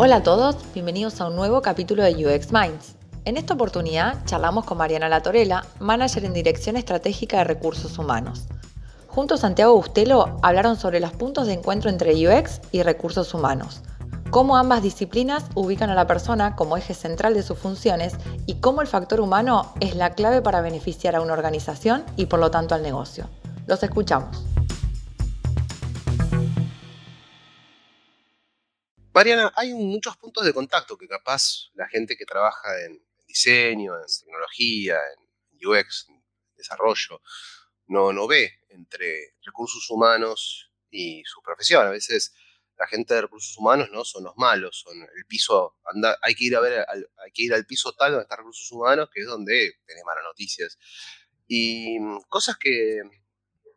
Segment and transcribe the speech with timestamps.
[0.00, 2.94] Hola a todos, bienvenidos a un nuevo capítulo de UX Minds.
[3.24, 8.44] En esta oportunidad charlamos con Mariana Latorela, manager en Dirección Estratégica de Recursos Humanos.
[9.08, 13.82] Junto a Santiago Bustelo hablaron sobre los puntos de encuentro entre UX y recursos humanos,
[14.30, 18.14] cómo ambas disciplinas ubican a la persona como eje central de sus funciones
[18.46, 22.38] y cómo el factor humano es la clave para beneficiar a una organización y por
[22.38, 23.28] lo tanto al negocio.
[23.66, 24.44] Los escuchamos.
[29.18, 34.04] Mariana, hay muchos puntos de contacto que capaz la gente que trabaja en diseño, en
[34.06, 36.22] tecnología, en UX, en
[36.56, 37.20] desarrollo,
[37.88, 41.84] no, no ve entre recursos humanos y su profesión.
[41.84, 42.32] A veces
[42.78, 45.74] la gente de recursos humanos no son los malos, son el piso,
[46.22, 48.70] hay que ir a ver, al, hay que ir al piso tal donde están recursos
[48.70, 50.78] humanos, que es donde tenés malas noticias.
[51.48, 53.02] Y mm, cosas que,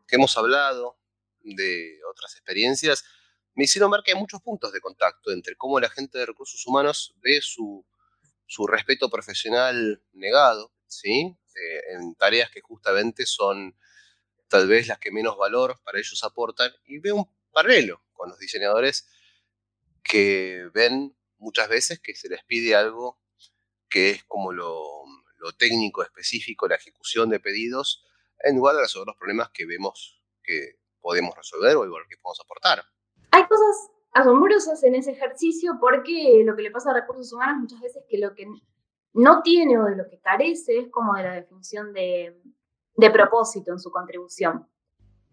[0.08, 0.99] que hemos hablado
[1.40, 3.04] de otras experiencias,
[3.54, 6.66] me hicieron ver que hay muchos puntos de contacto entre cómo la gente de recursos
[6.66, 7.85] humanos ve su,
[8.68, 10.71] respeto profesional negado.
[11.05, 13.77] Eh, en tareas que justamente son
[14.48, 18.38] tal vez las que menos valor para ellos aportan, y veo un paralelo con los
[18.40, 19.08] diseñadores
[20.04, 23.20] que ven muchas veces que se les pide algo
[23.90, 25.05] que es como lo,
[25.38, 28.05] lo técnico específico, la ejecución de pedidos,
[28.40, 32.40] en lugar de resolver los problemas que vemos que podemos resolver o igual que podemos
[32.40, 32.86] aportar.
[33.32, 37.82] Hay cosas asombrosas en ese ejercicio porque lo que le pasa a recursos humanos muchas
[37.82, 38.48] veces es que lo que
[39.13, 42.41] no tiene o de lo que carece es como de la definición de,
[42.96, 44.68] de propósito en su contribución.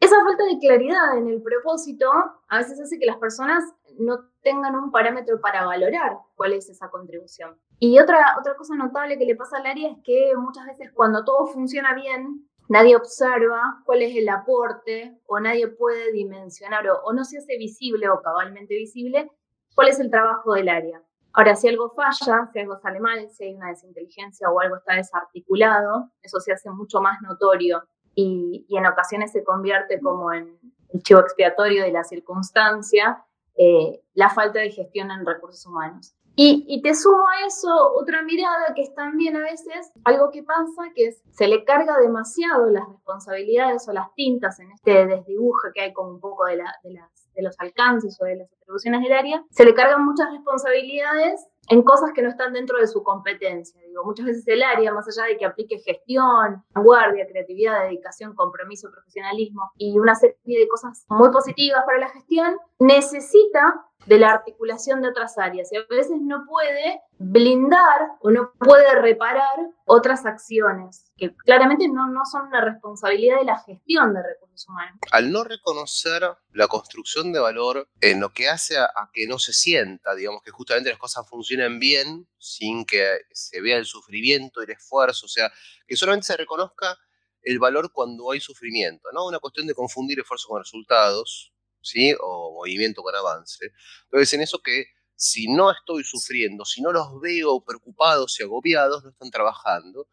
[0.00, 2.10] Esa falta de claridad en el propósito
[2.48, 3.64] a veces hace que las personas
[3.98, 7.58] no tengan un parámetro para valorar cuál es esa contribución.
[7.80, 11.24] Y otra, otra cosa notable que le pasa al área es que muchas veces cuando
[11.24, 17.24] todo funciona bien, nadie observa cuál es el aporte o nadie puede dimensionar o, no
[17.24, 19.30] se hace visible o cabalmente visible
[19.74, 21.02] cuál es el trabajo del área.
[21.32, 24.94] Ahora, si algo falla, si algo sale mal, si hay una desinteligencia o algo está
[24.94, 27.82] desarticulado, eso se hace mucho más notorio
[28.14, 30.58] y, en ocasiones se convierte como en
[30.92, 33.24] el chivo expiatorio de la circunstancia,
[33.56, 36.17] eh, la falta de gestión en recursos humanos.
[36.40, 40.92] Y, te sumo a eso otra mirada que es también a veces algo que pasa,
[40.94, 45.80] que es se le carga demasiado las responsabilidades o las tintas en este desdibujo que
[45.80, 49.64] hay con un poco de, de los alcances o de las atribuciones del área, se
[49.64, 53.80] le cargan muchas responsabilidades en cosas que no están dentro de su competencia.
[53.98, 58.90] Digo, muchas veces el área, más allá de que aplique gestión, guardia, creatividad, dedicación, compromiso,
[58.92, 65.02] profesionalismo y una serie de cosas muy positivas para la gestión, necesita de la articulación
[65.02, 71.12] de otras áreas y a veces no puede blindar o no puede reparar otras acciones
[71.16, 74.98] que claramente no, no son una responsabilidad de la gestión de recursos humanos.
[75.10, 76.22] Al no reconocer
[76.52, 80.52] la construcción de valor en lo que hace a, que no se sienta, digamos que
[80.52, 85.52] justamente las cosas funcionen bien sin que se vea el sufrimiento el esfuerzo, o sea,
[85.86, 86.96] que solamente se reconozca
[87.42, 89.26] el valor cuando hay sufrimiento, ¿no?
[89.26, 92.14] Una cuestión de confundir esfuerzo con resultados, ¿sí?
[92.20, 93.72] O movimiento con avance.
[94.04, 94.86] Entonces, en eso que
[95.18, 100.06] si no estoy sufriendo, si no los veo preocupados y agobiados, no están trabajando.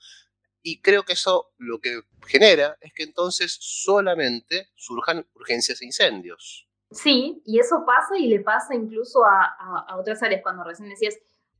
[0.63, 6.67] Y creo que eso lo que genera es que entonces solamente surjan urgencias e incendios.
[6.89, 10.41] Sí, y eso pasa y le pasa incluso a, otras áreas.
[10.41, 11.15] Cuando recién decías,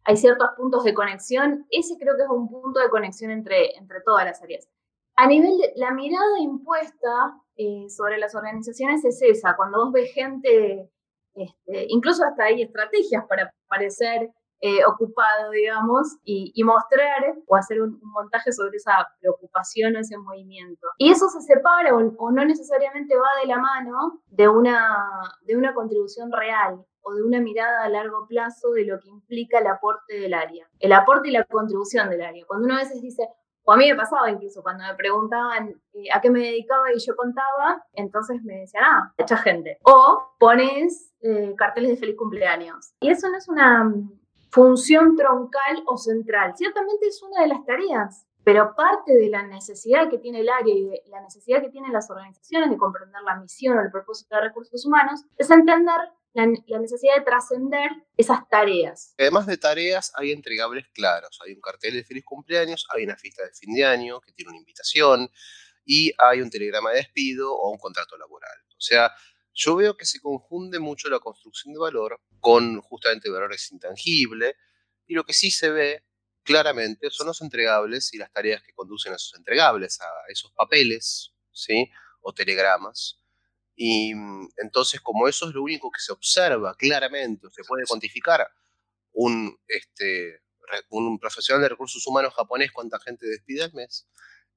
[0.06, 4.02] hay ciertos puntos de conexión, ese creo que es un punto de conexión entre, entre
[4.02, 4.70] todas las áreas.
[5.16, 10.14] A nivel de la mirada impuesta eh, sobre las organizaciones es esa, cuando vos ves
[10.14, 10.92] gente,
[11.34, 14.30] este, incluso hasta hay estrategias para parecer
[14.62, 20.88] eh, ocupado, digamos, y, mostrar o hacer un, montaje sobre esa preocupación o ese movimiento.
[20.98, 25.08] Y eso se separa o, no necesariamente va de la mano de una,
[25.42, 29.60] de una contribución real o de una mirada a largo plazo de lo que implica
[29.60, 32.46] el aporte del área, el aporte y la contribución del área.
[32.48, 33.30] Cuando uno a veces dice,
[33.64, 37.00] o a mí me pasaba incluso cuando me preguntaban eh, a qué me dedicaba y
[37.00, 39.78] yo contaba, entonces me decían, ah, mucha gente.
[39.84, 42.94] O pones eh, carteles de feliz cumpleaños.
[43.00, 43.92] Y eso no es una
[44.50, 46.54] función troncal o central.
[46.56, 50.74] Ciertamente es una de las tareas, pero parte de la necesidad que tiene el área
[50.74, 54.36] y de la necesidad que tienen las organizaciones de comprender la misión o el propósito
[54.36, 56.00] de recursos humanos es entender
[56.36, 59.16] la, necesidad de trascender esas tareas.
[59.18, 61.40] Además de tareas, hay entregables claros.
[61.46, 64.50] Hay un cartel de feliz cumpleaños, hay una fiesta de fin de año que tiene
[64.50, 65.30] una invitación
[65.86, 68.58] y hay un telegrama de despido o un contrato laboral.
[68.78, 69.12] O sea,
[69.54, 74.56] yo veo que se confunde mucho la construcción de valor con justamente valores intangibles
[75.08, 76.04] y lo que sí se ve
[76.44, 81.34] claramente son los entregables y las tareas que conducen a esos entregables, a esos papeles,
[81.54, 81.90] ¿sí?
[82.22, 83.25] O telegramas.
[83.76, 88.48] Y mm, entonces, como eso es lo único que se observa claramente, se puede cuantificar,
[89.14, 90.42] un, este,
[90.90, 94.08] un profesional de recursos humanos japonés cuánta gente despide al mes.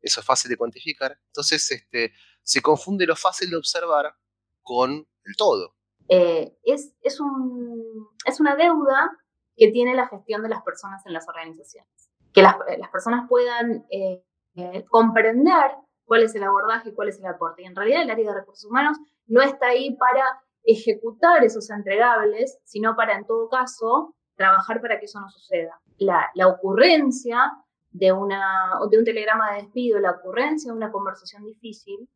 [0.01, 1.19] Eso es fácil de cuantificar.
[1.27, 2.13] Entonces, este,
[2.43, 4.15] se confunde lo fácil de observar
[4.63, 4.93] con
[5.25, 5.75] el todo.
[6.09, 9.11] Eh, es, es, un, es, una deuda
[9.57, 12.11] que tiene la gestión de las personas en las organizaciones.
[12.33, 14.25] Que las, las personas puedan eh,
[14.55, 15.73] eh, comprender
[16.09, 17.63] cuál es el abordaje cuál es el aporte.
[17.63, 20.25] Y en realidad el área de recursos humanos no está ahí para
[20.65, 25.79] ejecutar esos entregables, sino para, en todo caso, trabajar para que eso no suceda.
[25.99, 27.53] La, la ocurrencia
[27.91, 32.09] de, una, de un telegrama de despido, la ocurrencia de una conversación difícil,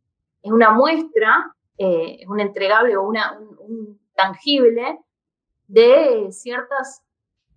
[0.42, 4.98] es una muestra, eh, es un entregable o una, un, tangible
[5.68, 7.02] de ciertas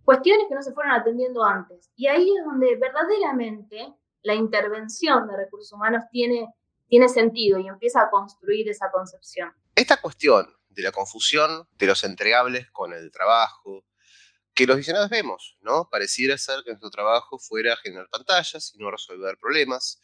[0.03, 1.91] cuestiones que no se fueron atendiendo antes.
[1.95, 3.93] Y ahí es donde verdaderamente
[4.25, 6.47] la intervención de recursos humanos tiene,
[6.87, 9.53] tiene sentido y empieza a construir esa concepción.
[9.75, 13.85] Esta cuestión de la confusión de los entregables con el trabajo,
[14.55, 15.89] que los diseñadores vemos, ¿no?
[15.91, 20.01] Pareciera ser que nuestro trabajo fuera generar pantallas y no resolver problemas.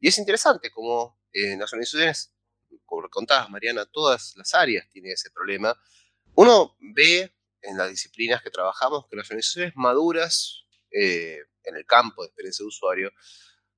[0.00, 2.34] Y es interesante como en las organizaciones,
[2.84, 5.80] como contabas, Mariana, todas las áreas tienen ese problema.
[6.34, 12.22] Uno ve en las disciplinas que trabajamos que las organizaciones maduras eh, en el campo
[12.22, 13.10] de experiencia de usuario,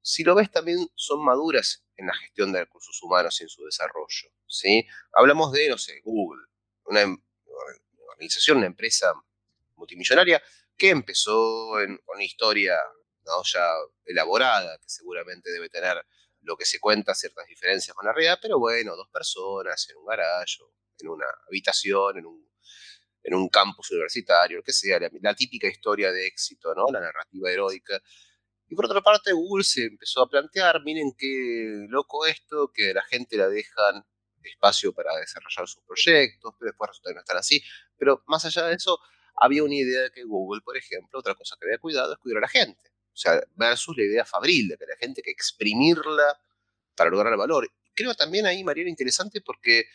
[0.02, 3.64] si lo ves también son maduras en la gestión de recursos humanos y en su
[3.64, 4.30] desarrollo.
[4.46, 4.86] ¿sí?
[5.12, 6.46] Hablamos de, no sé, Google,
[6.84, 7.18] una, em,
[8.08, 9.12] organización, una empresa
[9.74, 10.42] multimillonaria
[10.76, 12.76] que empezó en, con una historia
[13.24, 13.42] ¿no?
[13.44, 13.66] ya
[14.04, 16.04] elaborada, que seguramente debe tener
[16.42, 20.06] lo que se cuenta, ciertas diferencias con la realidad, pero bueno, dos personas en un
[20.06, 20.62] garaje,
[21.00, 22.45] en una habitación, en un,
[23.26, 26.86] en un campus universitario, lo que sea, la, típica historia de éxito, ¿no?
[26.92, 28.00] La narrativa heroica.
[28.68, 33.02] Y por otra parte, Google se empezó a plantear, miren qué loco esto, que la
[33.02, 34.04] gente la dejan
[34.44, 37.60] espacio para desarrollar sus proyectos, pero después resulta que no están así.
[37.98, 38.96] Pero más allá de eso,
[39.34, 42.38] había una idea de que Google, por ejemplo, otra cosa que había cuidado es cuidar
[42.38, 42.90] a la gente.
[43.12, 46.38] O sea, versus la idea fabril de que la gente hay que exprimirla
[46.94, 47.68] para lograr el valor.
[47.92, 49.86] Creo también ahí, Mariana, interesante porque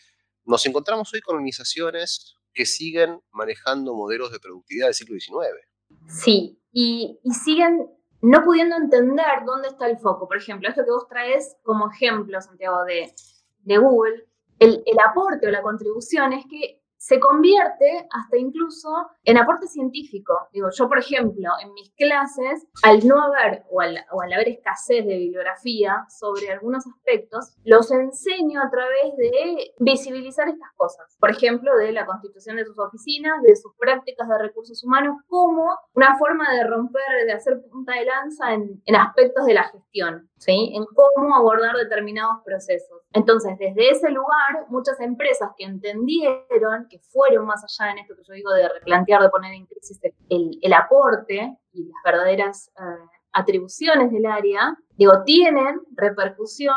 [0.43, 5.71] nos encontramos hoy con organizaciones que siguen manejando modelos de productividad del siglo XIX.
[6.07, 7.89] Sí, y, siguen
[8.21, 10.27] no pudiendo entender dónde está el foco.
[10.27, 14.27] Por ejemplo, esto que vos traes como ejemplo, Santiago, de, Google,
[14.59, 18.89] el, aporte o la contribución es que se convierte hasta incluso
[19.23, 20.33] en aporte científico.
[20.53, 23.97] Digo, yo, por ejemplo, en mis clases, al no haber o al,
[24.31, 31.17] haber escasez de bibliografía sobre algunos aspectos, los enseño a través de visibilizar estas cosas.
[31.19, 35.75] Por ejemplo, de la constitución de sus oficinas, de sus prácticas de recursos humanos, como
[35.95, 40.29] una forma de romper, de hacer punta de lanza en, en aspectos de la gestión,
[40.41, 40.73] ¿sí?
[40.75, 42.99] En cómo abordar determinados procesos.
[43.13, 48.23] Entonces, desde ese lugar, muchas empresas que entendieron que fueron más allá en esto que
[48.23, 49.99] yo digo de replantear, de poner en crisis
[50.29, 56.73] el, aporte y las verdaderas eh, atribuciones del área, digo, tienen repercusión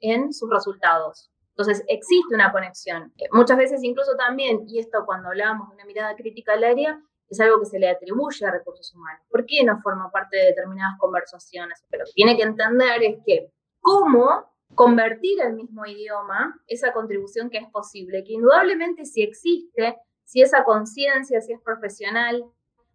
[0.00, 1.30] en sus resultados.
[1.50, 3.12] Entonces, existe una conexión.
[3.18, 6.98] Eh, muchas veces incluso también, y esto cuando hablábamos de una mirada crítica al área,
[7.32, 9.22] es algo que se le atribuye a recursos humanos.
[9.30, 11.82] ¿Por qué no forma parte de determinadas conversaciones?
[11.88, 13.50] Pero lo que tiene que entender es que
[13.80, 20.42] cómo convertir el mismo idioma esa contribución que es posible, que indudablemente si existe, si
[20.42, 22.44] esa conciencia, si es profesional,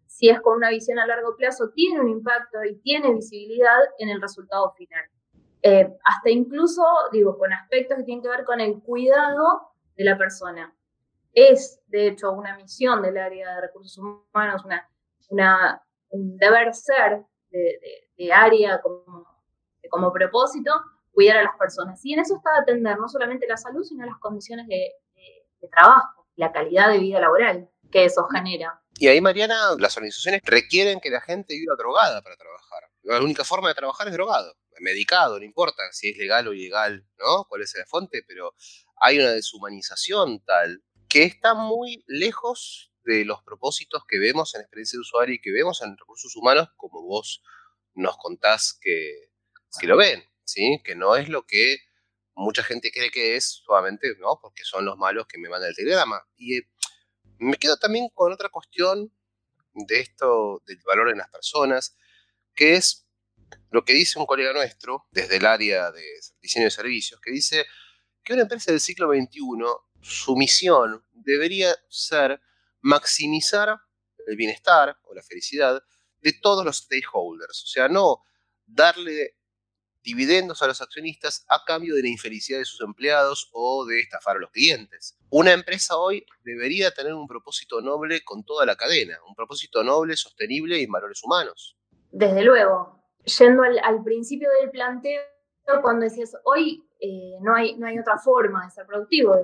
[0.06, 4.10] si es con una visión a largo plazo, tiene un impacto y tiene visibilidad en
[4.10, 5.03] el resultado final.
[5.63, 10.17] Eh, hasta incluso, digo, con aspectos que tienen que ver con el cuidado de la
[10.17, 10.76] persona.
[11.39, 14.63] Es, de hecho, una misión del área de recursos humanos,
[15.29, 17.79] una, un deber ser de,
[18.17, 19.24] de, área como,
[19.88, 20.72] como propósito,
[21.12, 22.03] cuidar a las personas.
[22.03, 24.94] Y en eso está atender no solamente la salud, sino las condiciones de,
[25.70, 28.82] trabajo, la calidad de vida laboral que eso genera.
[28.98, 32.84] Y ahí, Mariana, las organizaciones requieren que la gente viva drogada para trabajar.
[33.03, 37.06] La única forma de trabajar es drogado, medicado, no importa si es legal o ilegal,
[37.20, 37.46] ¿no?
[37.48, 38.24] ¿Cuál es la fuente?
[38.27, 38.56] Pero
[39.01, 44.97] hay una deshumanización tal que está muy lejos de los propósitos que vemos en experiencia
[44.97, 47.41] de usuario y que vemos en recursos humanos, como vos
[47.93, 49.31] nos contás que,
[49.79, 50.23] que lo ven
[50.83, 51.79] que no es lo que
[52.35, 54.39] mucha gente cree que es solamente, ¿no?
[54.41, 56.25] Porque son los malos que me mandan el telegrama.
[56.35, 56.69] Y eh,
[57.39, 59.11] me quedo también con otra cuestión
[59.73, 61.97] de esto, del valor en las personas,
[62.55, 63.07] que es
[63.71, 66.05] lo que dice un colega nuestro desde el área de
[66.41, 67.65] diseño de servicios, que dice
[68.27, 69.39] que una empresa del siglo XXI,
[70.01, 72.41] su misión debería ser
[72.81, 73.79] maximizar
[74.27, 75.81] el bienestar o la felicidad
[76.19, 77.63] de todos los stakeholders.
[77.63, 78.25] O sea, no
[78.65, 79.38] darle
[80.03, 84.36] dividendos a los accionistas a cambio de la infelicidad de sus empleados o de estafar
[84.36, 85.17] a los clientes.
[85.29, 90.17] Una empresa hoy debería tener un propósito noble con toda la cadena, un propósito noble,
[90.17, 91.77] sostenible y en valores humanos.
[92.12, 95.22] Desde luego, yendo al, principio del planteo,
[95.81, 99.36] cuando decías, hoy eh, no, hay, no hay otra forma de ser productivo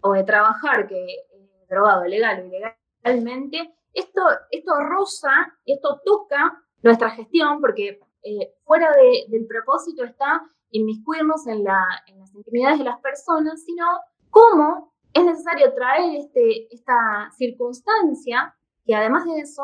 [0.00, 5.30] o de trabajar que eh, drogado legal o ilegalmente, esto, esto roza
[5.64, 8.90] y esto toca nuestra gestión porque eh, fuera
[9.28, 13.84] del propósito está inmiscuirnos en, la, en las intimidades de las personas, sino
[14.30, 19.62] cómo es necesario traer este, esta circunstancia que además de eso,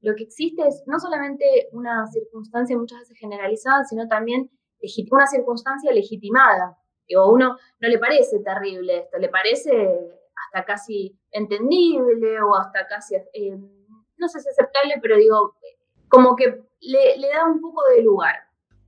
[0.00, 4.50] lo que existe es no solamente una circunstancia muchas veces generalizada, sino también
[5.10, 6.78] una circunstancia legitimada.
[7.16, 9.72] O a uno no le parece terrible esto, le parece
[10.46, 13.56] hasta casi entendible o hasta casi, eh,
[14.16, 15.56] no sé si aceptable, pero digo,
[16.08, 18.36] como que le, da un poco de lugar.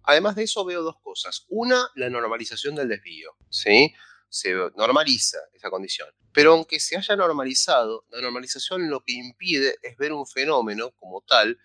[0.05, 1.47] Además de eso veo dos cosas.
[1.49, 3.95] Una, la normalización del desvío, ¿sí?
[4.29, 6.09] Se normaliza esa condición.
[6.33, 11.23] Pero aunque se haya normalizado, la normalización lo que impide es ver un fenómeno como
[11.23, 11.59] tal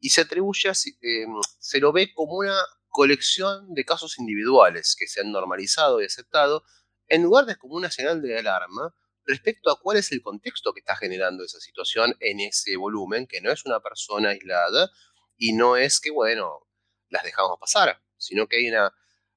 [0.00, 1.26] y se atribuye, eh,
[1.58, 2.56] se lo ve como una
[2.90, 6.64] colección de casos individuales que se han normalizado y aceptado,
[7.08, 8.94] en lugar de como una señal de alarma
[9.24, 13.40] respecto a cuál es el contexto que está generando esa situación en ese volumen, que
[13.40, 14.90] no es una persona aislada
[15.36, 16.66] y no es que, bueno,
[17.08, 18.94] las dejamos pasar, sino que hay una,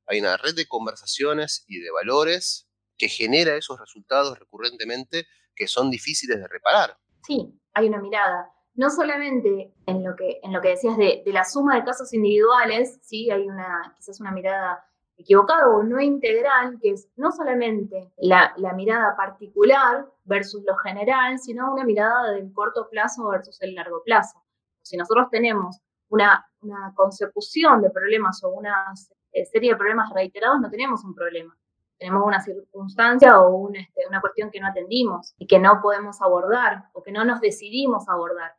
[0.08, 2.68] hay una red de conversaciones y de valores
[2.98, 6.98] que genera esos resultados recurrentemente que son difíciles de reparar.
[7.26, 8.52] Sí, hay una mirada.
[8.76, 13.00] No solamente en lo que, en lo que decías de, la suma de casos individuales,
[13.04, 14.84] sí, hay una, quizás una mirada
[15.18, 21.72] equivocado o no integral, que es no solamente la, mirada particular versus lo general, sino
[21.72, 24.42] una mirada del corto plazo versus el largo plazo.
[24.82, 26.48] Si nosotros tenemos una,
[26.96, 28.94] consecución de problemas o una
[29.34, 31.58] eh, serie de problemas reiterados, no tenemos un problema.
[31.98, 36.86] Tenemos una circunstancia o este, una cuestión que no atendimos y que no podemos abordar
[36.94, 38.54] o que no nos decidimos abordar.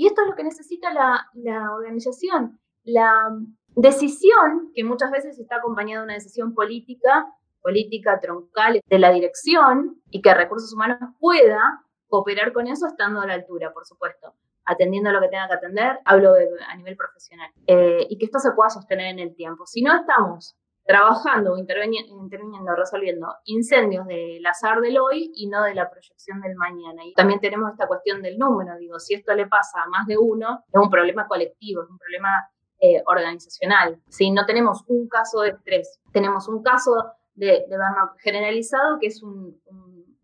[0.00, 3.36] Y esto es lo que necesita la, organización, la
[3.76, 7.26] Decisión que muchas veces está acompañada de una decisión política,
[7.60, 13.26] política troncal de la dirección y que recursos humanos pueda cooperar con eso estando a
[13.26, 14.32] la altura, por supuesto,
[14.64, 16.32] atendiendo lo que tenga que atender, hablo
[16.66, 19.66] a nivel profesional, eh, y que esto se pueda sostener en el tiempo.
[19.66, 20.56] Si no estamos
[20.90, 26.56] trabajando o interviniendo, resolviendo incendios del azar del hoy y no de la proyección del
[26.56, 27.04] mañana.
[27.04, 30.18] Y también tenemos esta cuestión del número, digo, si esto le pasa a más de
[30.18, 32.30] uno, es un problema colectivo, es un problema
[32.80, 34.02] eh, organizacional.
[34.08, 36.90] Si no tenemos un caso de estrés, tenemos un caso
[37.34, 39.62] de, burnout generalizado que es un,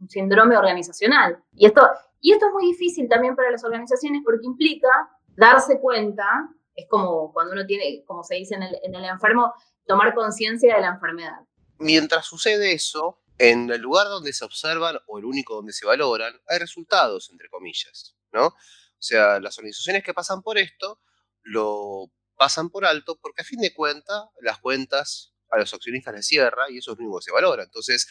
[0.08, 1.44] síndrome organizacional.
[1.54, 1.88] Y esto,
[2.20, 4.88] y esto es muy difícil también para las organizaciones porque implica
[5.36, 9.52] darse cuenta, es como cuando uno tiene, como se dice en el enfermo,
[9.86, 11.40] tomar conciencia de la enfermedad.
[11.78, 16.34] Mientras sucede eso, en el lugar donde se observan o el único donde se valoran,
[16.48, 18.46] hay resultados, entre comillas, ¿no?
[18.46, 21.00] O sea, las organizaciones que pasan por esto
[21.42, 26.26] lo pasan por alto porque a fin de cuentas las cuentas a los accionistas les
[26.26, 27.62] cierra y eso es lo único que se valora.
[27.62, 28.08] Entonces,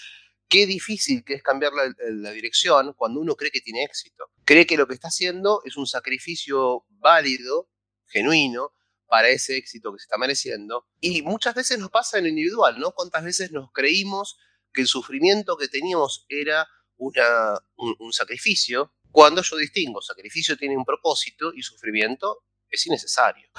[0.48, 4.30] qué difícil que es cambiar la, dirección cuando uno cree que tiene éxito.
[4.44, 7.70] Cree que lo que está haciendo es un sacrificio válido,
[8.08, 8.72] genuino,
[9.08, 10.88] para ese éxito que se está mereciendo.
[11.00, 12.92] Y muchas veces nos pasa en individual, ¿no?
[12.92, 14.38] ¿Cuántas veces nos creímos
[14.74, 18.94] que el sufrimiento que teníamos era una, un sacrificio?
[19.12, 23.50] Cuando yo distingo, sacrificio tiene un propósito y sufrimiento es innecesario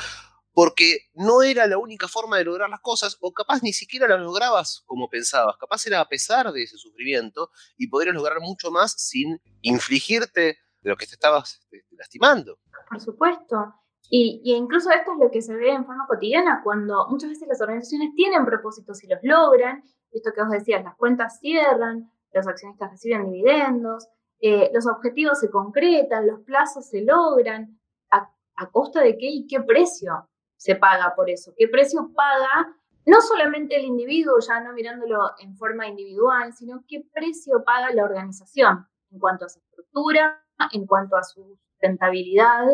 [0.56, 4.20] porque no era la única forma de lograr las cosas, o capaz ni siquiera las
[4.20, 8.94] lograbas como pensabas, capaz era a pesar de ese sufrimiento y podrías lograr mucho más
[8.96, 12.58] sin infligirte de lo que te estabas este, lastimando.
[12.88, 13.74] Por supuesto.
[14.08, 17.60] Y, incluso esto es lo que se ve en forma cotidiana, cuando muchas veces las
[17.60, 19.82] organizaciones tienen propósitos y los logran,
[20.12, 24.08] esto que os decía, las cuentas cierran, los accionistas reciben dividendos,
[24.40, 27.78] eh, los objetivos se concretan, los plazos se logran,
[28.58, 30.28] ¿a costa de qué y qué precio?
[30.56, 31.52] se paga por eso?
[31.56, 37.06] ¿Qué precio paga no solamente el individuo, ya no mirándolo en forma individual, sino qué
[37.12, 42.66] precio paga la organización en cuanto a su estructura, en cuanto a su sustentabilidad,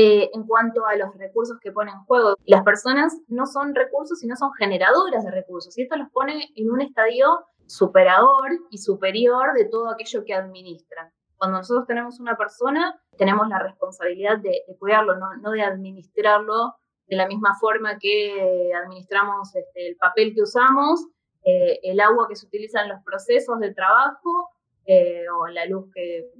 [0.00, 2.36] eh, en cuanto a los recursos que pone en juego.
[2.44, 5.76] Las personas no son recursos, sino son generadoras de recursos.
[5.76, 7.26] Y esto los pone en un estadio
[7.66, 11.10] superador y superior de todo aquello que administran.
[11.36, 16.76] Cuando nosotros tenemos una persona, tenemos la responsabilidad de, cuidarlo, no, de administrarlo
[17.08, 21.08] de la misma forma que administramos este, el papel que usamos,
[21.42, 24.50] eh, el agua que se utiliza en los procesos de trabajo
[24.86, 26.30] eh, o la luz que,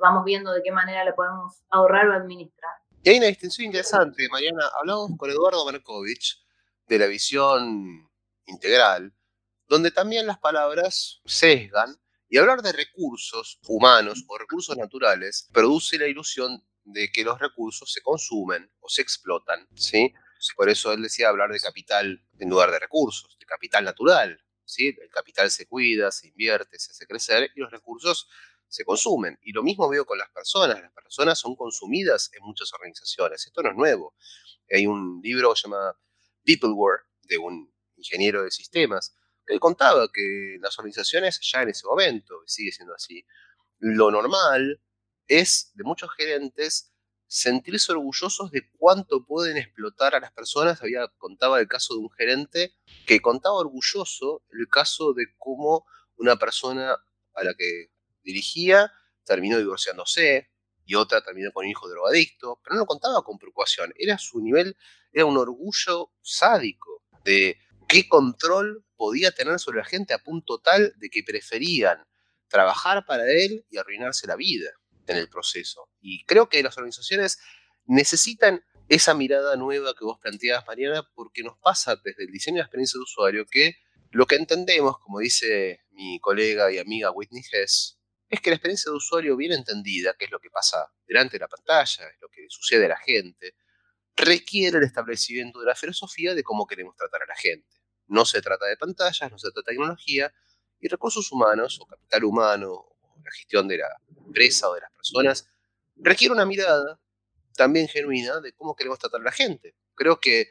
[0.00, 2.72] vamos viendo de qué manera la podemos ahorrar o administrar.
[3.06, 4.66] Y hay una distinción interesante, Mariana.
[4.80, 6.42] Hablamos con Eduardo Markovich
[6.86, 8.08] de la visión
[8.46, 9.12] integral,
[9.68, 16.06] donde también las palabras sesgan y hablar de recursos humanos o recursos naturales produce la
[16.06, 20.14] ilusión de que los recursos se consumen o se explotan, ¿sí?
[20.56, 24.96] Por eso él decía hablar de capital en lugar de recursos, de capital natural, ¿sí?
[24.98, 28.30] El capital se cuida, se invierte, se hace crecer y los recursos
[28.68, 29.38] se consumen.
[29.42, 33.62] Y lo mismo veo con las personas, las personas son consumidas en muchas organizaciones, esto
[33.62, 34.14] no es nuevo.
[34.70, 35.96] Hay un libro que se llama
[36.44, 39.16] Peopleware, de un ingeniero de sistemas,
[39.46, 43.26] que contaba que las organizaciones ya en ese momento, sigue siendo así,
[43.78, 44.80] lo normal
[45.26, 46.94] es de muchos gerentes
[47.26, 50.80] sentirse orgullosos de cuánto pueden explotar a las personas.
[50.82, 52.74] Había contaba el caso de un gerente
[53.06, 56.96] que contaba orgulloso el caso de cómo una persona
[57.34, 57.90] a la que
[58.24, 58.92] dirigía
[59.24, 60.50] terminó divorciándose
[60.84, 64.76] y otra terminó con un hijo drogadicto, pero no contaba con preocupación, era su nivel,
[65.12, 70.92] era un orgullo sádico de qué control podía tener sobre la gente a punto tal
[70.96, 72.04] de que preferían
[72.48, 74.70] trabajar para él y arruinarse la vida
[75.06, 75.88] en el proceso.
[76.00, 77.38] Y creo que las organizaciones
[77.86, 82.60] necesitan esa mirada nueva que vos planteabas, Mariana, porque nos pasa desde el diseño de
[82.60, 83.76] la experiencia de usuario que
[84.10, 87.98] lo que entendemos, como dice mi colega y amiga Whitney Hess,
[88.34, 91.40] es que la experiencia de usuario bien entendida, que es lo que pasa delante de
[91.40, 93.54] la pantalla, es lo que sucede a la gente,
[94.16, 97.80] requiere el establecimiento de la filosofía de cómo queremos tratar a la gente.
[98.06, 100.32] No se trata de pantallas, no se trata de tecnología,
[100.80, 103.88] y recursos humanos o capital humano o la gestión de la
[104.26, 105.48] empresa o de las personas
[105.96, 107.00] requiere una mirada
[107.56, 109.74] también genuina de cómo queremos tratar a la gente.
[109.94, 110.50] Creo que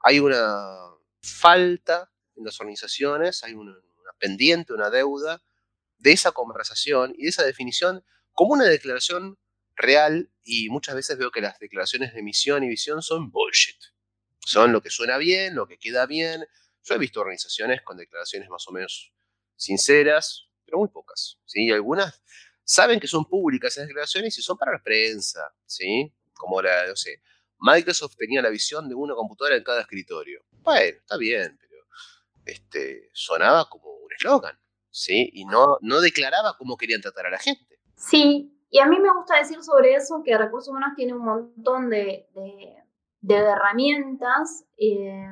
[0.00, 0.78] hay una
[1.22, 5.42] falta en las organizaciones, hay una, una pendiente, una deuda
[5.98, 9.38] de esa conversación y de esa definición como una declaración
[9.76, 13.76] real y muchas veces veo que las declaraciones de misión y visión son bullshit.
[14.40, 16.46] Son lo que suena bien, lo que queda bien.
[16.82, 19.12] Yo he visto organizaciones con declaraciones más o menos
[19.56, 21.38] sinceras, pero muy pocas.
[21.44, 21.70] ¿sí?
[21.70, 22.22] algunas
[22.64, 25.40] saben que son públicas esas declaraciones y son para la prensa.
[25.66, 26.14] ¿sí?
[26.32, 27.22] Como la, no sé,
[27.58, 30.44] Microsoft tenía la visión de una computadora en cada escritorio.
[30.50, 31.84] Bueno, está bien, pero
[32.44, 34.58] este, sonaba como un eslogan.
[34.98, 35.30] ¿Sí?
[35.32, 37.78] Y no, no declaraba cómo querían tratar a la gente.
[37.94, 41.88] Sí, y a mí me gusta decir sobre eso que Recursos Humanos tiene un montón
[41.90, 42.26] de,
[43.20, 45.26] de, herramientas eh,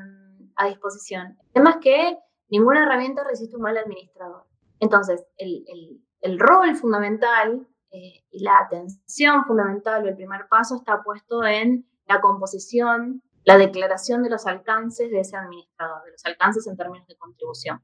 [0.57, 1.39] a disposición.
[1.47, 4.47] El tema es que ninguna herramienta resiste un mal administrador.
[4.81, 10.77] Entonces, el, el, el rol fundamental eh, y la atención fundamental o el primer paso
[10.77, 16.25] está puesto en la composición, la declaración de los alcances de ese administrador, de los
[16.25, 17.83] alcances en términos de contribución.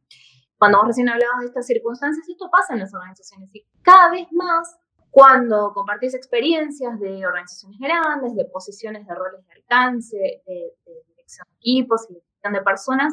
[0.62, 4.29] Cuando vos recién hablabas de estas circunstancias, esto pasa en las organizaciones y cada vez
[4.31, 4.79] más
[5.11, 10.72] cuando compartís experiencias de organizaciones grandes, de posiciones de roles de alcance, de,
[11.09, 13.12] dirección de equipos y de de personas,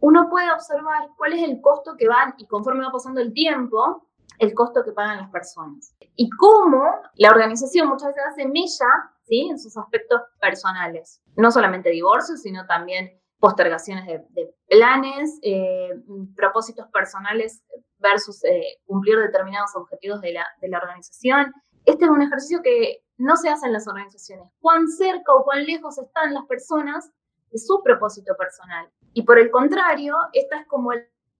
[0.00, 4.08] uno puede observar cuál es el costo que van, y conforme va pasando el tiempo,
[4.40, 5.94] el costo que pagan las personas.
[6.16, 6.82] Y cómo
[7.14, 8.88] la organización muchas veces hace mella
[9.22, 9.46] ¿sí?
[9.48, 11.22] en sus aspectos personales.
[11.36, 15.90] No solamente divorcios, sino también postergaciones de, planes, eh,
[16.36, 17.62] propósitos personales
[17.98, 21.52] versus eh, cumplir determinados objetivos de la, de la organización.
[21.84, 24.48] Este es un ejercicio que no se hace en las organizaciones.
[24.60, 27.10] Cuán cerca o cuán lejos están las personas
[27.50, 28.88] de su propósito personal.
[29.14, 30.90] Y por el contrario, esta es como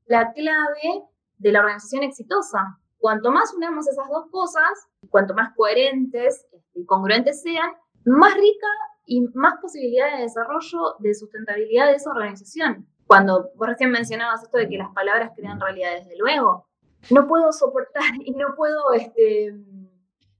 [0.06, 1.04] la clave
[1.36, 2.78] de la organización exitosa.
[2.98, 7.70] Cuanto más unamos esas dos cosas, cuanto más coherentes y congruentes sean,
[8.04, 8.66] más rica
[9.08, 12.86] y más posibilidades de desarrollo, de sustentabilidad de esa organización.
[13.06, 16.68] Cuando vos recién mencionabas esto de que las palabras crean realidad, desde luego,
[17.10, 19.54] no puedo soportar y no puedo, este,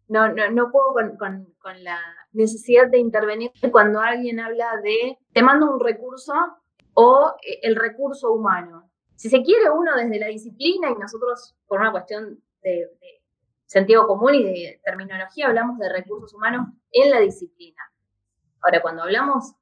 [0.08, 1.48] no, no, no puedo con,
[1.82, 2.00] la
[2.32, 6.32] necesidad de intervenir cuando alguien habla de te mando un recurso
[6.94, 8.90] o eh, el recurso humano.
[9.16, 12.88] Si se quiere uno desde la disciplina y nosotros por una cuestión de
[13.66, 17.82] sentido común y de terminología hablamos de recursos humanos en la disciplina.
[18.62, 19.52] Ahora, cuando hablamos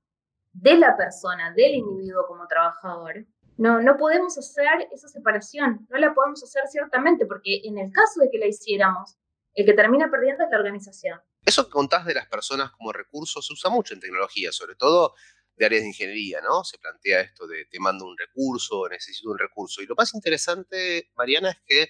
[0.52, 3.26] de la persona, del individuo como trabajador,
[3.58, 8.20] no, no podemos hacer esa separación, no la podemos hacer ciertamente, porque en el caso
[8.20, 9.16] de que la hiciéramos,
[9.54, 11.20] el que termina perdiendo es la organización.
[11.44, 15.14] Eso que contás de las personas como recursos se usa mucho en tecnología, sobre todo
[15.56, 16.64] de áreas de ingeniería, ¿no?
[16.64, 19.80] Se plantea esto de te mando un recurso, necesito un recurso.
[19.80, 21.88] Y lo más interesante, Mariana, es que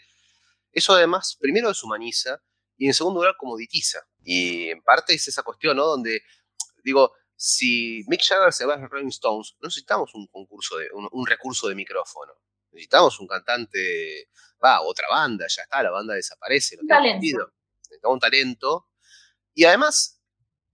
[0.70, 2.40] eso además, primero deshumaniza
[2.76, 4.06] y en segundo lugar comoditiza.
[4.22, 5.86] Y en parte es esa cuestión, ¿no?
[5.86, 6.22] Donde
[6.86, 11.26] digo, si Mick Jagger se va a Rolling Stones, no necesitamos un concurso de, un,
[11.26, 12.32] recurso de micrófono.
[12.70, 14.30] Necesitamos un cantante,
[14.64, 17.52] va, otra banda, ya está, la banda desaparece, no tiene sentido.
[17.82, 18.88] Necesitamos un talento.
[19.52, 20.22] Y además,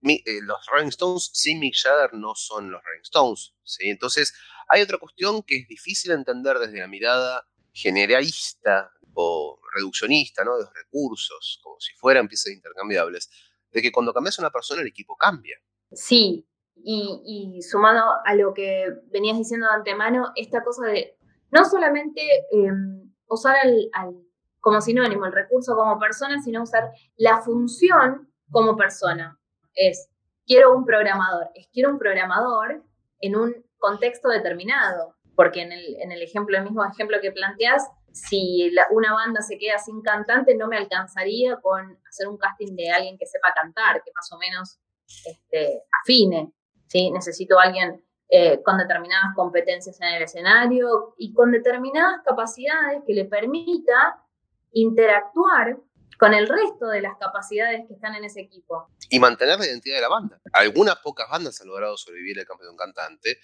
[0.03, 3.55] eh, los Rolling Stones sin Mick Jagger no son los Rolling Stones.
[3.65, 3.89] ¿sí?
[3.89, 4.35] Entonces,
[4.69, 10.57] hay otra cuestión que es difícil entender desde la mirada generalista o reduccionista ¿no?
[10.59, 13.31] de los recursos, como si fueran piezas intercambiables,
[13.71, 15.59] de que cuando cambias a una persona el equipo cambia.
[15.95, 16.47] Sí,
[16.85, 21.17] y, sumando a lo que venías diciendo de antemano, esta cosa de
[21.51, 23.57] no solamente em, usar
[23.93, 24.17] al,
[24.61, 29.39] como sinónimo el recurso como persona, sino usar la función como persona.
[29.75, 30.09] Es,
[30.47, 32.83] quiero un programador, es quiero un programador
[33.21, 37.89] en un contexto determinado, porque en el, en el ejemplo, el mismo ejemplo que planteas,
[38.13, 42.91] si una banda se queda sin cantante, no me alcanzaría con hacer un casting de
[42.91, 44.79] alguien que sepa cantar, que más o menos
[45.25, 46.53] este, afine.
[46.87, 47.11] ¿sí?
[47.11, 53.27] Necesito alguien eh, con determinadas competencias en el escenario y con determinadas capacidades que le
[53.27, 54.25] permita
[54.73, 55.77] interactuar
[56.19, 58.89] con el resto de las capacidades que están en ese equipo.
[59.11, 60.41] Y mantener la identidad de la banda.
[60.53, 63.39] Algunas pocas bandas han logrado sobrevivir el cambio de un cantante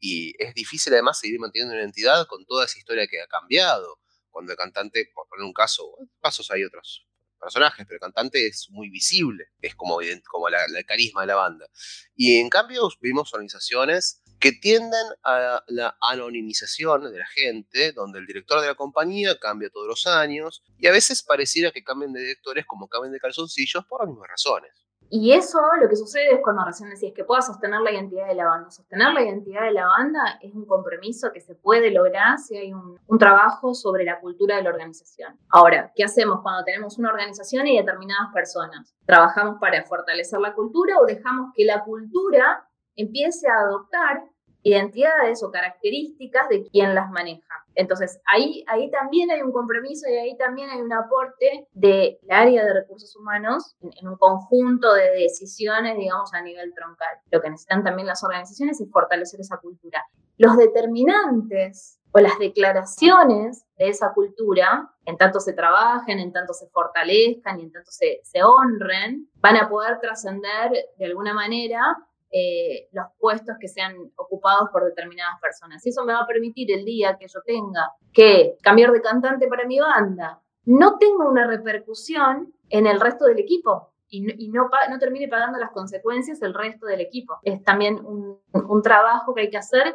[0.00, 4.00] y es difícil además seguir manteniendo una identidad con toda esa historia que ha cambiado.
[4.30, 7.06] Cuando el cantante, por poner un caso, casos hay otros
[7.42, 9.98] personajes, pero el cantante es muy visible, es como,
[10.30, 11.66] como la, el carisma de la banda.
[12.14, 18.26] Y en cambio vimos organizaciones que tienden a la anonimización de la gente, donde el
[18.26, 22.22] director de la compañía cambia todos los años y a veces pareciera que cambien de
[22.22, 24.72] directores como cambian de calzoncillos por las mismas razones.
[25.14, 28.34] Y eso lo que sucede es cuando recién decís que pueda sostener la identidad de
[28.34, 28.70] la banda.
[28.70, 32.72] Sostener la identidad de la banda es un compromiso que se puede lograr si hay
[32.72, 35.38] un, un, trabajo sobre la cultura de la organización.
[35.50, 38.96] Ahora, ¿qué hacemos cuando tenemos una organización y determinadas personas?
[39.04, 44.24] ¿Trabajamos para fortalecer la cultura o dejamos que la cultura empiece a adoptar
[44.62, 47.64] identidades o características de quien las maneja.
[47.74, 52.64] Entonces, ahí, ahí también hay un compromiso y ahí también hay un aporte del área
[52.64, 57.18] de recursos humanos en, un conjunto de decisiones, digamos, a nivel troncal.
[57.30, 60.04] Lo que necesitan también las organizaciones es fortalecer esa cultura.
[60.36, 66.68] Los determinantes o las declaraciones de esa cultura, en tanto se trabajen, en tanto se
[66.68, 71.96] fortalezcan y en tanto se, se honren, van a poder trascender de alguna manera
[72.34, 75.84] eh, los puestos que sean ocupados por determinadas personas.
[75.84, 79.48] Y eso me va a permitir el día que yo tenga que cambiar de cantante
[79.48, 84.98] para mi banda, no tenga una repercusión en el resto del equipo y, no, no,
[84.98, 87.38] termine pagando las consecuencias el resto del equipo.
[87.42, 88.40] Es también un,
[88.82, 89.94] trabajo que hay que hacer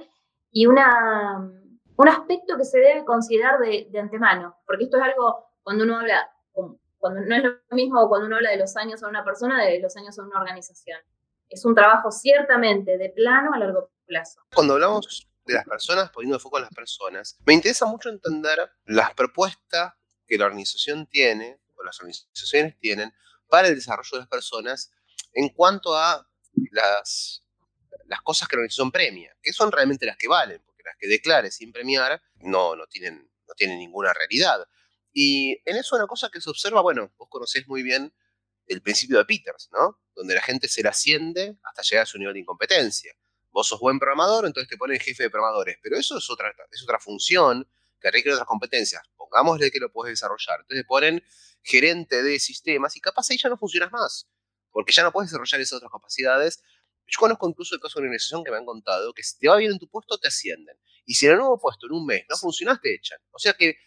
[0.52, 5.46] y una, un aspecto que se debe considerar de, de antemano, porque esto es algo
[5.64, 6.30] cuando uno habla,
[7.00, 9.80] cuando no es lo mismo cuando uno habla de los años a una persona, de
[9.80, 11.00] los años a una organización
[11.50, 14.42] es un trabajo ciertamente de plano a largo plazo.
[14.54, 19.14] Cuando hablamos de las personas, poniendo foco en las personas, me interesa mucho entender las
[19.14, 19.94] propuestas
[20.28, 23.14] que la organización tiene, o las organizaciones tienen,
[23.48, 24.92] para el desarrollo de las personas
[25.34, 26.28] en cuanto a
[26.72, 27.44] las,
[28.06, 31.08] las cosas que la organización premia, que son realmente las que valen, porque las que
[31.08, 34.68] declare sin premiar no, no, tienen, no tienen ninguna realidad.
[35.14, 38.14] Y en eso una cosa que se observa, bueno, vos conocés muy bien
[38.68, 40.02] el principio de Peters, ¿no?
[40.16, 43.14] Donde la gente se la asciende hasta llegar a su nivel de incompetencia.
[43.52, 46.84] Vos sos buen programador, entonces te ponen jefe de programadores, pero eso es otra, es
[46.84, 47.68] otra función
[48.00, 49.02] que requiere otras competencias.
[49.16, 50.60] Pongámosle que lo puedes desarrollar.
[50.60, 51.24] Entonces te ponen
[51.64, 54.30] gerente de sistemas y capaz ahí ya no funcionas más,
[54.72, 56.62] porque ya no puedes desarrollar esas otras capacidades.
[57.08, 59.48] Yo conozco incluso el caso de una organización que me han contado que si te
[59.48, 60.78] va bien en tu puesto, te ascienden.
[61.06, 63.20] Y si en el nuevo puesto, en un mes, no funcionas, te echan.
[63.32, 63.78] O sea que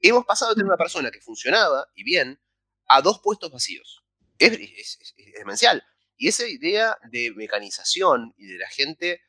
[0.00, 2.40] hemos pasado de tener una persona que funcionaba y bien
[2.86, 4.04] a dos puestos vacíos
[4.38, 5.84] es, demencial.
[6.16, 9.22] Y esa idea de mecanización y de la gente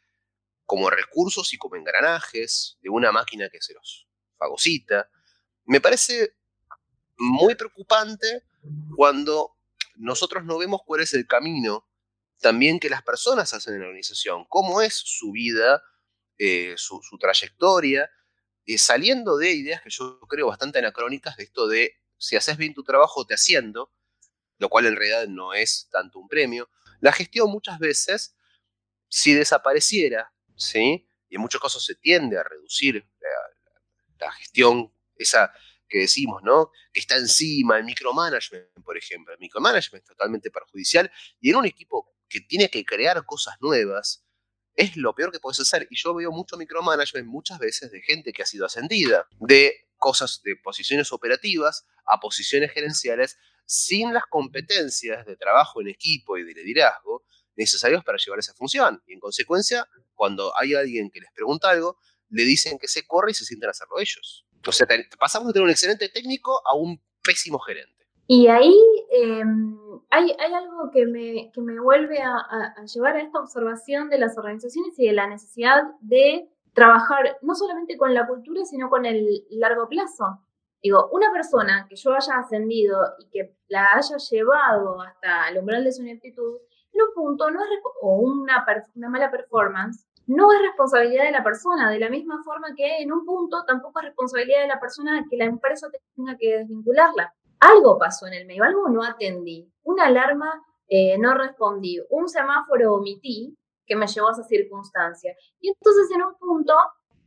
[0.66, 5.10] como recursos y como engranajes de una máquina que se los fagocita,
[5.66, 6.36] me parece
[7.18, 8.44] muy preocupante
[8.96, 9.56] cuando
[9.96, 11.90] nosotros no vemos cuál es el camino
[12.40, 15.84] también que las personas hacen en la organización, cómo es su vida,
[16.38, 18.10] eh, su, trayectoria,
[18.66, 22.74] eh, saliendo de ideas que yo creo bastante anacrónicas de esto de si haces bien
[22.74, 23.92] tu trabajo te haciendo,
[24.60, 26.70] lo cual en realidad no es tanto un premio.
[27.00, 28.36] La gestión muchas veces,
[29.08, 31.10] si desapareciera, ¿sí?
[31.30, 33.08] y en muchos casos se tiende a reducir
[34.20, 35.54] la, gestión, esa
[35.88, 36.72] que decimos, ¿no?
[36.94, 39.34] Que está encima, el micromanagement, por ejemplo.
[39.34, 44.26] El micromanagement es totalmente perjudicial y en un equipo que tiene que crear cosas nuevas,
[44.76, 45.88] es lo peor que puedes hacer.
[45.90, 50.42] Y yo veo mucho micromanagement muchas veces de gente que ha sido ascendida, de cosas,
[50.44, 56.64] de posiciones operativas a posiciones gerenciales sin las competencias de trabajo en equipo y de
[56.64, 57.24] liderazgo
[57.56, 59.04] necesarios para llevar esa función.
[59.06, 59.86] Y en consecuencia,
[60.16, 61.98] cuando hay alguien que les pregunta algo,
[62.30, 64.46] le dicen que se corre y se sienten a hacerlo ellos.
[64.66, 64.88] O sea,
[65.20, 68.00] pasamos de tener un excelente técnico a un pésimo gerente.
[68.28, 68.76] Y ahí
[69.12, 69.76] em,
[70.12, 74.20] hay, hay, algo que me, que me vuelve a, a, llevar a esta observación de
[74.20, 76.48] las organizaciones y de la necesidad de
[76.80, 80.40] trabajar no solamente con la cultura, sino con el largo plazo.
[80.82, 85.84] Digo, una persona que yo haya ascendido y que la haya llevado hasta el umbral
[85.84, 86.56] de su ineptitud,
[86.94, 87.70] en un punto no es,
[88.02, 88.66] o una,
[89.10, 93.26] mala performance, no es responsabilidad de la persona, de la misma forma que en un
[93.26, 97.34] punto tampoco es responsabilidad de la persona que la empresa tenga que desvincularla.
[97.60, 102.94] Algo pasó en el medio, algo no atendí, una alarma eh, no respondí, un semáforo
[102.94, 103.59] omití
[103.90, 105.36] que me llevó a esa circunstancia.
[105.60, 106.74] Y entonces en un punto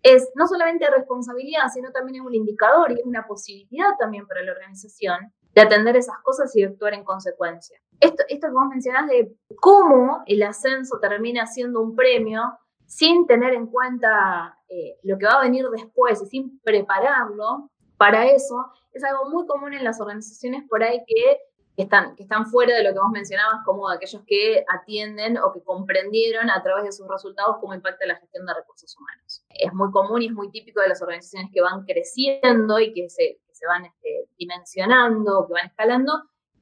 [0.03, 4.42] es no solamente responsabilidad, sino también es un indicador y es una posibilidad también para
[4.42, 7.79] la organización de atender esas cosas y actuar en consecuencia.
[8.01, 12.40] Esto, esto que vos mencionás de cómo el ascenso termina siendo un premio
[12.87, 18.27] sin tener en cuenta eh, lo que va a venir después y sin prepararlo para
[18.27, 21.38] eso, es algo muy común en las organizaciones por ahí que
[21.77, 25.63] están, que están fuera de lo que vos mencionabas, como aquellos que atienden o que
[25.63, 29.45] comprendieron a través de sus resultados cómo impacta la gestión de recursos humanos.
[29.49, 33.09] Es muy común y es muy típico de las organizaciones que van creciendo y que
[33.09, 36.13] se, se van este, dimensionando, que van escalando,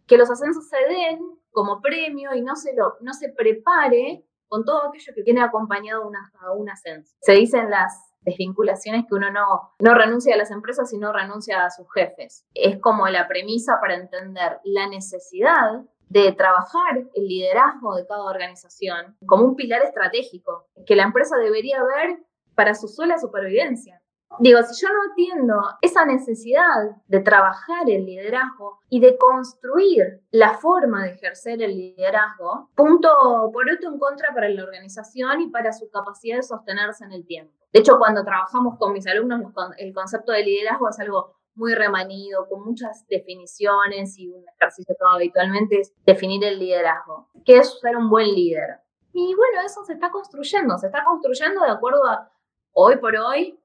[0.07, 1.21] que los ascensos se den
[1.51, 6.07] como premio y no se, lo, no se prepare con todo aquello que tiene acompañado
[6.07, 7.15] una, a un ascenso.
[7.21, 11.71] Se dicen las desvinculaciones que uno no, no renuncia a las empresas, sino renuncia a
[11.71, 12.45] sus jefes.
[12.55, 19.17] Es como la premisa para entender la necesidad de trabajar el liderazgo de cada organización
[19.27, 22.19] como un pilar estratégico que la empresa debería ver
[22.55, 24.03] para su sola supervivencia.
[24.39, 30.55] Digo, si yo no atiendo esa necesidad de trabajar el liderazgo y de construir la
[30.55, 33.11] forma de ejercer el liderazgo, punto
[33.53, 37.27] por otro en contra para la organización y para su capacidad de sostenerse en el
[37.27, 37.60] tiempo.
[37.73, 42.49] De hecho, cuando trabajamos con mis alumnos, el concepto de liderazgo es algo muy remanido,
[42.49, 47.29] con muchas definiciones y un ejercicio que habitualmente es definir el liderazgo.
[47.45, 48.81] ¿Qué es ser un buen líder?
[49.13, 52.33] Y bueno, eso se está construyendo, se está construyendo de acuerdo a
[52.73, 53.61] hoy por hoy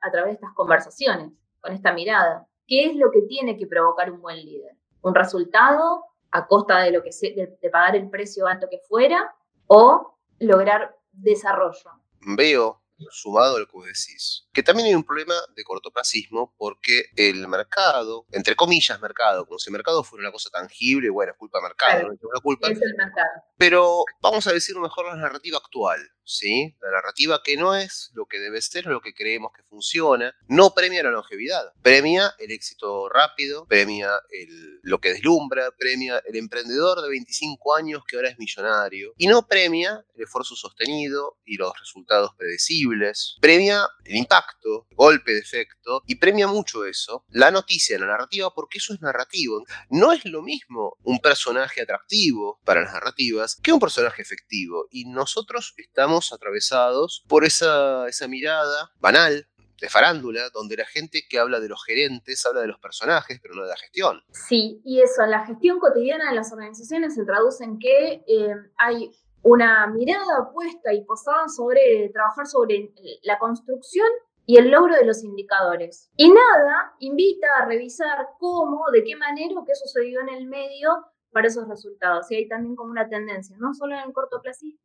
[0.00, 2.46] a través de estas conversaciones, con esta mirada.
[2.66, 4.76] ¿Qué es lo que tiene que provocar un buen líder?
[5.02, 9.34] ¿Un resultado a costa de, lo que de, pagar el precio alto que fuera
[9.66, 11.90] o lograr desarrollo?
[12.36, 18.26] Veo sumado al que decís, que también hay un problema de cortoplacismo porque el mercado,
[18.30, 21.68] entre comillas mercado, como si el mercado fuera una cosa tangible, bueno, es culpa del
[21.68, 22.68] mercado, no es culpa.
[22.68, 23.28] Es el mercado.
[23.56, 26.00] Pero vamos a decir mejor la narrativa actual.
[26.24, 26.76] ¿Sí?
[26.80, 30.74] La narrativa que no es lo que debe ser, lo que creemos que funciona, no
[30.74, 37.02] premia la longevidad, premia el éxito rápido, premia el, lo que deslumbra, premia el emprendedor
[37.02, 41.72] de 25 años que ahora es millonario, y no premia el esfuerzo sostenido y los
[41.78, 48.06] resultados predecibles, premia el impacto, golpe de efecto, y premia mucho eso, la noticia, la
[48.06, 49.62] narrativa, porque eso es narrativo.
[49.90, 55.06] No es lo mismo un personaje atractivo para las narrativas que un personaje efectivo, y
[55.06, 59.46] nosotros estamos atravesados por esa, esa mirada banal
[59.80, 63.54] de farándula, donde la gente que habla de los gerentes habla de los personajes, pero
[63.54, 64.22] no de la gestión.
[64.30, 69.10] Sí, y eso, la gestión cotidiana de las organizaciones se traduce en que eh, hay
[69.42, 74.06] una mirada puesta y posada sobre trabajar sobre la construcción
[74.46, 76.10] y el logro de los indicadores.
[76.16, 80.90] Y nada invita a revisar cómo, de qué manera qué sucedió en el medio
[81.32, 82.30] para esos resultados.
[82.30, 84.12] Y hay también como una tendencia, no solo en el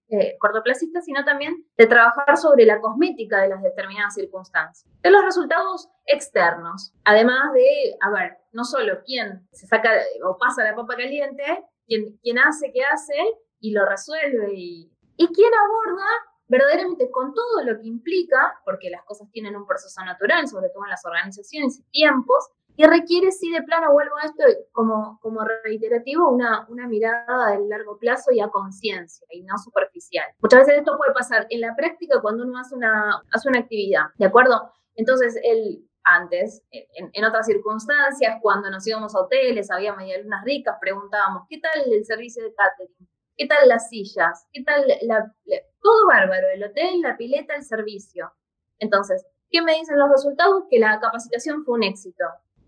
[0.10, 4.90] eh, cortoplacista, sino también de trabajar sobre la cosmética de las determinadas circunstancias.
[5.02, 9.92] De los resultados externos, además de, a ver, no solo quién se saca
[10.26, 11.44] o pasa la papa caliente,
[11.86, 13.16] quién, quién hace qué hace
[13.60, 16.08] y lo resuelve y, y quién aborda
[16.48, 20.86] verdaderamente con todo lo que implica, porque las cosas tienen un proceso natural, sobre todo
[20.86, 25.42] en las organizaciones y tiempos, y requiere, sí, de plano, vuelvo a esto como, como
[25.64, 30.28] reiterativo, una, una mirada de largo plazo y a conciencia y no superficial.
[30.40, 34.04] Muchas veces esto puede pasar en la práctica cuando uno hace una, hace una actividad,
[34.18, 34.72] ¿de acuerdo?
[34.94, 40.78] Entonces, el, antes, en, en, otras circunstancias, cuando nos íbamos a hoteles, había medialunas ricas,
[40.80, 43.10] preguntábamos, ¿qué tal el servicio de catering?
[43.36, 44.48] ¿Qué tal las sillas?
[44.54, 45.34] ¿Qué tal la,
[45.82, 48.32] todo bárbaro, el hotel, la pileta, el servicio?
[48.78, 50.66] Entonces, ¿qué me dicen los resultados?
[50.70, 52.24] Que la capacitación fue un éxito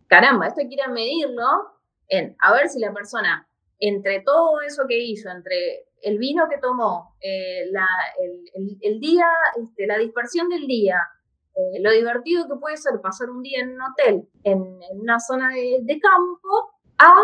[0.09, 1.45] caramba, esto hay que ir a medirlo
[2.09, 3.47] en a ver si la persona,
[3.79, 7.69] entre todo eso que hizo, entre el vino que tomó, eh,
[8.81, 9.27] el, día,
[9.61, 10.99] este, la dispersión del día,
[11.55, 15.49] eh, lo divertido que puede ser pasar un día en un hotel, en, una zona
[15.49, 17.23] de, de campo, a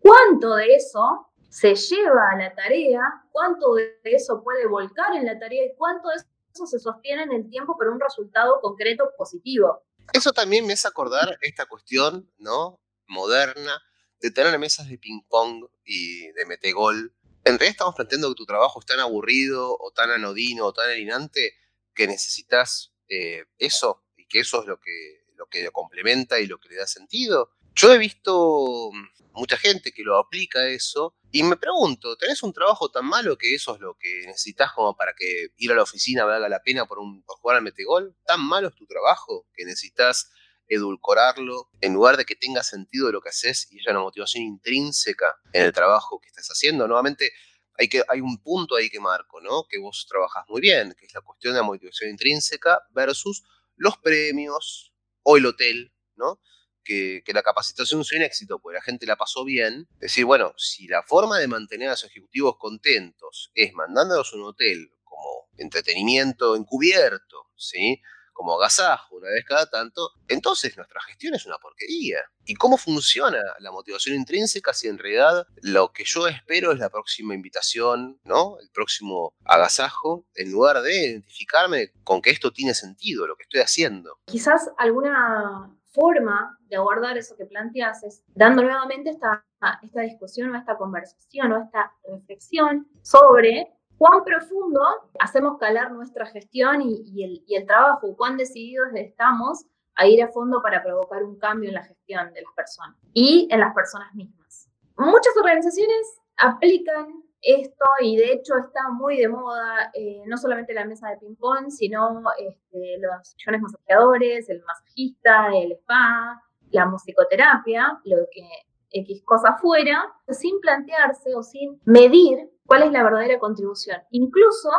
[0.00, 3.00] cuánto de eso se lleva a la tarea,
[3.32, 6.16] cuánto de eso puede volcar en la tarea y cuánto de
[6.52, 9.82] eso se sostiene en el tiempo para un resultado concreto positivo.
[10.12, 12.80] Eso también me hace acordar esta cuestión, ¿no?
[13.06, 13.82] Moderna
[14.20, 17.14] de tener mesas de ping-pong y de metegol.
[17.44, 20.90] En realidad estamos planteando que tu trabajo es tan aburrido o tan anodino o tan
[20.90, 21.54] alienante
[21.94, 26.58] que necesitas eh, eso y que eso es lo que, lo que complementa y lo
[26.58, 27.50] que le da sentido.
[27.74, 28.90] Yo he visto
[29.32, 33.36] mucha gente que lo aplica a eso y me pregunto, ¿tenés un trabajo tan malo
[33.36, 36.62] que eso es lo que necesitas como para que ir a la oficina valga la
[36.62, 38.16] pena por, un, por jugar al metegol?
[38.24, 40.30] ¿Tan malo es tu trabajo que necesitas
[40.66, 45.36] edulcorarlo en lugar de que tenga sentido lo que haces y haya una motivación intrínseca
[45.52, 46.88] en el trabajo que estás haciendo?
[46.88, 47.30] Nuevamente,
[47.76, 49.66] hay, que, hay un punto ahí que marco, ¿no?
[49.68, 53.42] Que vos trabajas muy bien, que es la cuestión de la motivación intrínseca versus
[53.76, 56.40] los premios o el hotel, ¿no?
[56.86, 60.86] Que, la capacitación sea un éxito, porque la gente la pasó bien, decir, bueno, si
[60.86, 66.56] la forma de mantener a los ejecutivos contentos es mandándolos a un hotel como entretenimiento
[66.56, 68.00] encubierto, ¿sí?
[68.36, 72.18] como agasajo una vez cada tanto, entonces nuestra gestión es una porquería.
[72.44, 76.90] ¿Y cómo funciona la motivación intrínseca si en realidad lo que yo espero es la
[76.90, 78.58] próxima invitación, ¿no?
[78.60, 83.60] El próximo agasajo, en lugar de identificarme con que esto tiene sentido, lo que estoy
[83.60, 84.18] haciendo?
[84.26, 89.44] Quizás alguna forma de abordar eso que planteas es dando nuevamente esta,
[89.82, 94.80] esta discusión o esta conversación o esta reflexión sobre cuán profundo
[95.18, 100.28] hacemos calar nuestra gestión y, el, y el trabajo, cuán decididos estamos a ir a
[100.28, 104.14] fondo para provocar un cambio en la gestión de las personas y en las personas
[104.14, 104.68] mismas.
[104.98, 110.84] Muchas organizaciones aplican esto y de hecho está muy de moda, eh, no solamente la
[110.84, 118.16] mesa de ping-pong, sino este, los sillones masajeadores, el masajista, el spa, la musicoterapia, lo
[118.32, 118.48] que
[118.90, 124.00] X cosa fuera, sin plantearse o sin medir cuál es la verdadera contribución.
[124.10, 124.70] Incluso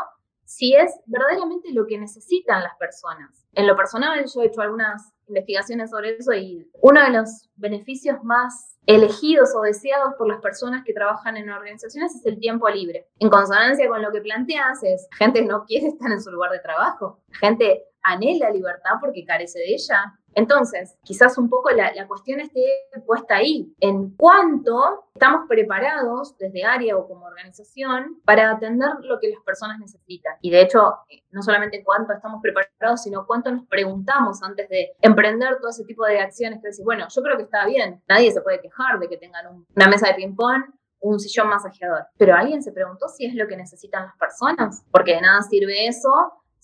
[0.44, 3.46] si es verdaderamente lo que necesitan las personas.
[3.54, 8.24] En lo personal, yo he hecho algunas investigaciones sobre eso y uno de los beneficios
[8.24, 13.08] más elegidos o deseados por las personas que trabajan en organizaciones es el tiempo libre.
[13.20, 16.60] En consonancia con lo que planteas es, gente no quiere estar en su lugar de
[16.60, 20.14] trabajo, gente anhela libertad porque carece de ella.
[20.34, 22.62] Entonces, quizás un poco la, cuestión esté
[23.08, 29.30] puesta ahí, en cuánto estamos preparados desde área o como organización para atender lo que
[29.30, 30.36] las personas necesitan.
[30.42, 30.94] Y de hecho,
[31.32, 36.06] no solamente cuánto estamos preparados, sino cuánto nos preguntamos antes de emprender todo ese tipo
[36.06, 39.10] de acciones que decís, bueno, yo creo que está bien, nadie se puede quejar de
[39.10, 40.66] que tengan una mesa de ping-pong
[41.00, 42.08] un sillón masajeador.
[42.18, 45.88] Pero alguien se preguntó si es lo que necesitan las personas, porque de nada sirve
[45.88, 46.10] eso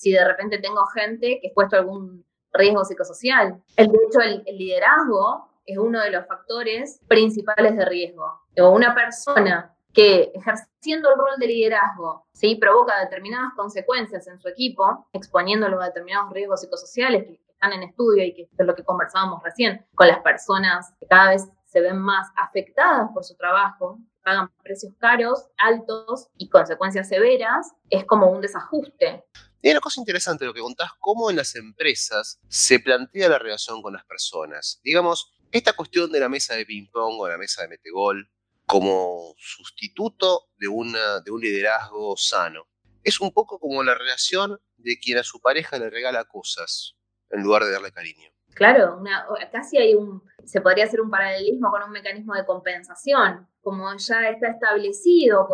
[0.04, 3.64] si de repente tengo gente que es puesto algún riesgo psicosocial.
[3.78, 8.26] El, de hecho, el, liderazgo es uno de los factores principales de riesgo.
[8.60, 12.56] O una persona que ejerciendo el rol de liderazgo ¿sí?
[12.56, 18.26] provoca determinadas consecuencias en su equipo, exponiéndolo a determinados riesgos psicosociales que están en estudio
[18.26, 21.98] y que es lo que conversábamos recién con las personas que cada vez se ven
[21.98, 28.42] más afectadas por su trabajo, pagan precios caros, altos y consecuencias severas, es como un
[28.42, 29.24] desajuste.
[29.64, 33.40] Y hay una cosa interesante lo que contás, cómo en las empresas se plantea la
[33.40, 34.82] relación con las personas.
[34.84, 38.30] Digamos, esta cuestión de la mesa de ping-pong o la mesa de metegol
[38.66, 40.92] como sustituto de, un
[41.40, 42.68] liderazgo sano.
[43.06, 46.98] Es un poco como la relación de quien a su pareja le regala cosas
[47.30, 48.34] en lugar de darle cariño.
[48.56, 49.02] Claro,
[49.50, 54.30] casi hay un, se podría hacer un paralelismo con un mecanismo de compensación, como ya
[54.30, 55.48] está establecido,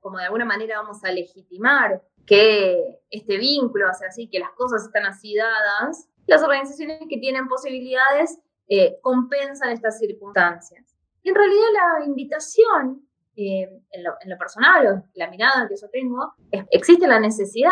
[0.00, 4.84] como de alguna manera vamos a legitimar que este vínculo, sea, así, que las cosas
[4.84, 10.94] están así dadas, las organizaciones que tienen posibilidades eh, compensan estas circunstancias.
[11.22, 11.66] Y en realidad
[11.98, 16.34] la invitación, eh, en, lo, personal, o la mirada que yo tengo,
[16.70, 17.70] existe la necesidad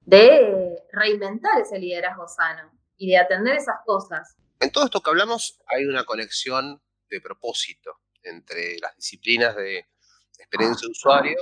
[0.00, 4.36] de reinventar ese liderazgo sano y de atender esas cosas.
[4.60, 6.80] En todo esto que hablamos hay una conexión
[7.10, 9.86] de propósito entre las disciplinas de
[10.38, 11.38] experiencia de usuario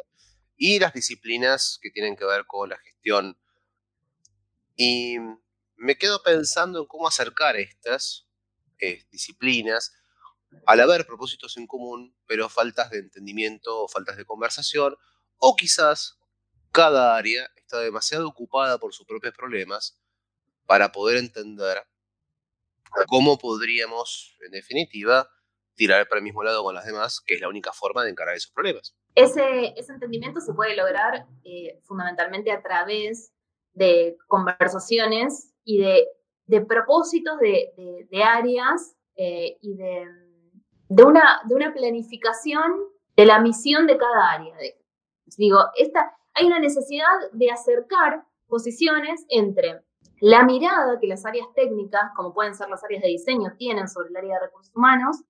[0.56, 3.38] y las disciplinas que tienen que ver con la gestión.
[4.74, 5.16] Y
[5.76, 8.26] me quedo pensando en cómo acercar estas
[8.78, 9.92] eh, disciplinas
[10.66, 14.96] al haber propósitos en común, pero faltas de entendimiento o faltas de conversación,
[15.38, 16.18] o quizás
[16.72, 20.00] cada área está demasiado ocupada por sus propios problemas
[20.66, 21.86] para poder entender
[23.06, 25.30] cómo podríamos, en definitiva,
[25.76, 28.34] tirar para el mismo lado con las demás, que es la única forma de encarar
[28.34, 28.96] esos problemas.
[29.14, 33.32] Ese, entendimiento se puede lograr eh, fundamentalmente a través
[33.74, 36.08] de conversaciones y de,
[36.46, 42.72] de propósitos de, áreas eh, y de, una, de una planificación
[43.16, 44.54] de la misión de cada área.
[45.36, 49.82] digo, esta, hay una necesidad de acercar posiciones entre
[50.20, 54.08] la mirada que las áreas técnicas, como pueden ser las áreas de diseño, tienen sobre
[54.08, 55.22] el área de recursos humanos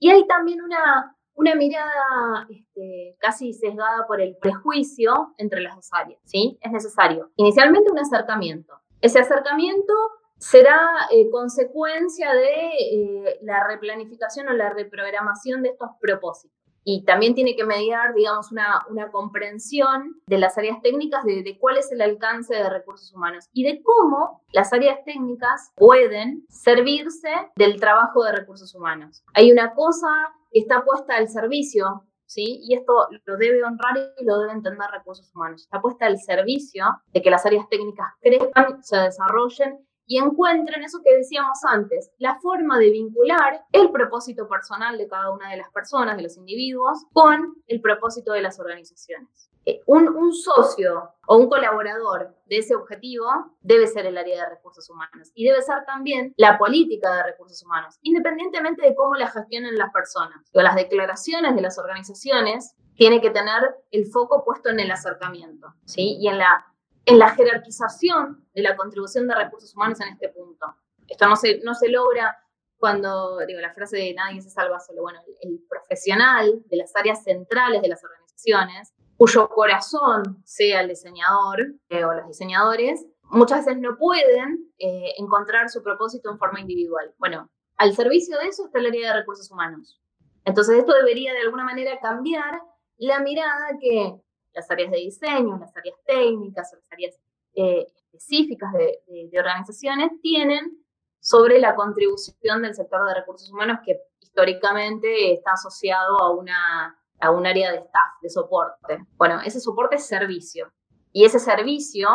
[0.00, 5.88] Y hay también una, una mirada este, casi sesgada por el prejuicio entre las dos
[5.92, 6.58] áreas, ¿sí?
[6.60, 7.30] Es necesario.
[7.36, 8.74] Inicialmente un acercamiento.
[9.00, 9.92] Ese acercamiento
[10.38, 10.80] será
[11.10, 16.59] eh, consecuencia de eh, la replanificación o la reprogramación de estos propósitos.
[16.92, 21.78] Y también tiene que mediar, digamos, una, una comprensión de las áreas técnicas de, cuál
[21.78, 27.78] es el alcance de recursos humanos y de cómo las áreas técnicas pueden servirse del
[27.78, 29.22] trabajo de recursos humanos.
[29.34, 30.08] Hay una cosa
[30.50, 32.60] que está puesta al servicio ¿Sí?
[32.62, 32.92] Y esto
[33.24, 35.62] lo debe honrar y lo debe entender recursos humanos.
[35.62, 40.98] Está puesta al servicio de que las áreas técnicas crezcan, se desarrollen y encuentren eso
[41.04, 45.70] que decíamos antes, la forma de vincular el propósito personal de cada una de las
[45.70, 49.48] personas, de los individuos, con el propósito de las organizaciones.
[49.66, 53.24] Eh, un, un, socio o un colaborador de ese objetivo
[53.60, 57.62] debe ser el área de recursos humanos y debe ser también la política de recursos
[57.62, 60.50] humanos, independientemente de cómo la gestionen las personas.
[60.52, 65.68] O las declaraciones de las organizaciones tiene que tener el foco puesto en el acercamiento
[65.84, 66.16] ¿sí?
[66.18, 66.66] y en la
[67.10, 70.66] en la jerarquización de la contribución de recursos humanos en este punto.
[71.08, 72.38] Esto no se, no se logra
[72.78, 77.24] cuando, digo, la frase de nadie se salva solo, bueno, el, profesional de las áreas
[77.24, 83.80] centrales de las organizaciones, cuyo corazón sea el diseñador eh, o los diseñadores, muchas veces
[83.80, 87.12] no pueden eh, encontrar su propósito en forma individual.
[87.18, 90.00] Bueno, al servicio de eso está el área de recursos humanos.
[90.44, 92.62] Entonces esto debería de alguna manera cambiar
[92.96, 94.14] la mirada que
[94.54, 97.18] las áreas de diseño, las áreas técnicas, las áreas
[97.54, 100.78] eh, específicas de, organizaciones tienen
[101.20, 107.30] sobre la contribución del sector de recursos humanos que históricamente está asociado a, una, a
[107.30, 109.06] un área de staff, de soporte.
[109.16, 110.72] Bueno, ese soporte es servicio.
[111.12, 112.08] Y ese servicio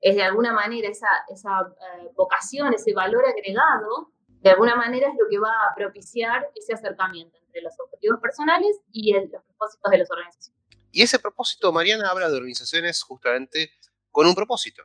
[0.00, 5.14] es de alguna manera esa, esa eh, vocación, ese valor agregado, de alguna manera es
[5.18, 9.98] lo que va a propiciar ese acercamiento entre los objetivos personales y los propósitos de
[9.98, 10.65] las organizaciones.
[10.96, 13.70] Y ese propósito, Mariana, habla de organizaciones justamente
[14.10, 14.82] con un propósito,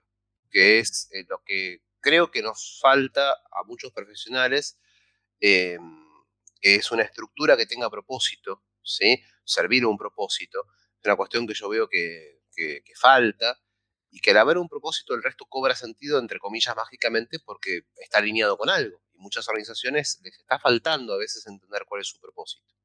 [0.50, 4.78] que es eh, lo que creo que nos falta a muchos profesionales,
[5.40, 5.78] eh,
[6.60, 9.24] es una estructura que tenga propósito, ¿sí?
[9.46, 10.66] servir un propósito.
[11.00, 13.58] Es una cuestión que yo veo que, que, falta
[14.10, 18.18] y que al haber un propósito el resto cobra sentido, entre comillas, mágicamente porque está
[18.18, 19.02] alineado con algo.
[19.14, 22.81] Y muchas organizaciones les está faltando a veces entender cuál es su propósito.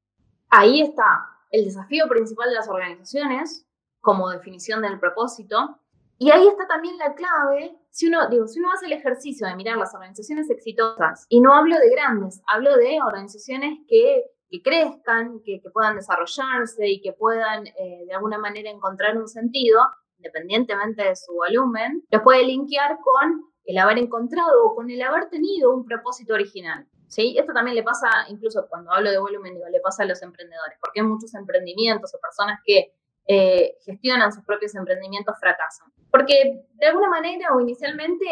[0.49, 3.65] Ahí está el desafío principal de las organizaciones
[4.01, 5.79] como definición del propósito.
[6.17, 9.55] Y ahí está también la clave, si uno, digo, si uno hace el ejercicio de
[9.55, 15.41] mirar las organizaciones exitosas, y no hablo de grandes, hablo de organizaciones que, que crezcan,
[15.43, 19.81] que, puedan desarrollarse y que puedan eh, de alguna manera encontrar un sentido,
[20.17, 25.29] independientemente de su volumen, los puede linkear con el haber encontrado o con el haber
[25.29, 26.87] tenido un propósito original.
[27.07, 27.35] ¿Sí?
[27.37, 30.77] Esto también le pasa, incluso cuando hablo de volumen, digo, le pasa a los emprendedores,
[30.79, 32.93] porque muchos emprendimientos o personas que
[33.29, 35.91] eh, gestionan sus propios emprendimientos fracasan.
[36.09, 38.25] Porque de alguna manera o inicialmente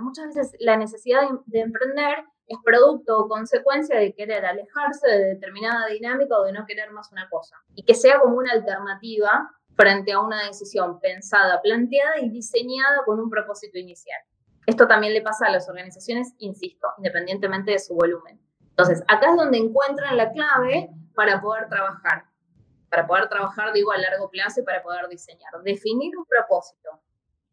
[0.00, 5.86] muchas veces la necesidad de, emprender es producto o consecuencia de querer alejarse de determinada
[5.88, 7.56] dinámica o de no querer más una cosa.
[7.74, 13.20] Y que sea como una alternativa frente a una decisión pensada, planteada y diseñada con
[13.20, 14.18] un propósito inicial.
[14.68, 18.38] Esto también le pasa a las organizaciones, insisto, independientemente de su volumen.
[18.68, 22.26] Entonces, acá es donde encuentran la clave para poder trabajar.
[22.90, 25.54] Para poder trabajar, digo, a largo plazo y para poder diseñar.
[25.64, 27.00] Definir un propósito,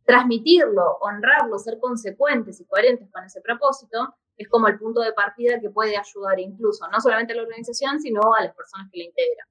[0.03, 5.61] transmitirlo, honrarlo, ser consecuentes y coherentes con ese propósito, es como el punto de partida
[5.61, 9.05] que puede ayudar incluso, no solamente a la organización, sino a las personas que la
[9.05, 9.47] integran.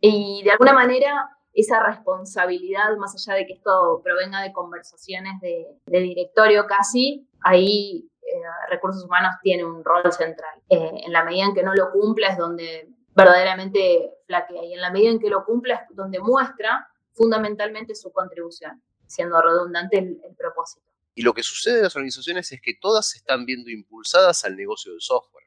[0.00, 5.66] Y de alguna manera, esa responsabilidad, más allá de que esto provenga de conversaciones de,
[5.86, 10.60] directorio casi, ahí eh, recursos humanos tiene un rol central.
[10.68, 14.80] Eh, en la medida en que no lo cumpla es donde verdaderamente flaquea y en
[14.80, 20.20] la medida en que lo cumpla es donde muestra fundamentalmente su contribución, siendo redundante el,
[20.28, 20.90] el propósito.
[21.14, 24.56] Y lo que sucede en las organizaciones es que todas se están viendo impulsadas al
[24.56, 25.46] negocio del software,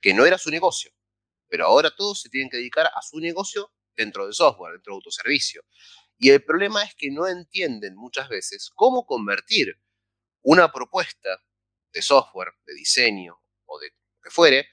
[0.00, 0.90] que no era su negocio,
[1.48, 4.96] pero ahora todos se tienen que dedicar a su negocio dentro de software, dentro de
[4.96, 5.62] autoservicio.
[6.18, 9.80] Y el problema es que no entienden muchas veces cómo convertir
[10.42, 11.42] una propuesta
[11.92, 14.68] de software, de diseño o de lo que fuere,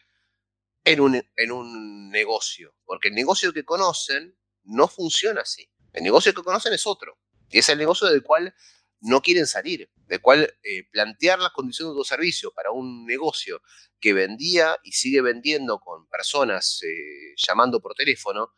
[0.83, 2.75] en un, en un negocio.
[2.85, 5.69] Porque el negocio que conocen no funciona así.
[5.93, 7.19] El negocio que conocen es otro.
[7.49, 8.53] Y es el negocio del cual
[9.01, 13.61] no quieren salir, del cual eh, plantear las condiciones de autoservicio para un negocio
[13.99, 18.53] que vendía y sigue vendiendo con personas eh, llamando por teléfono,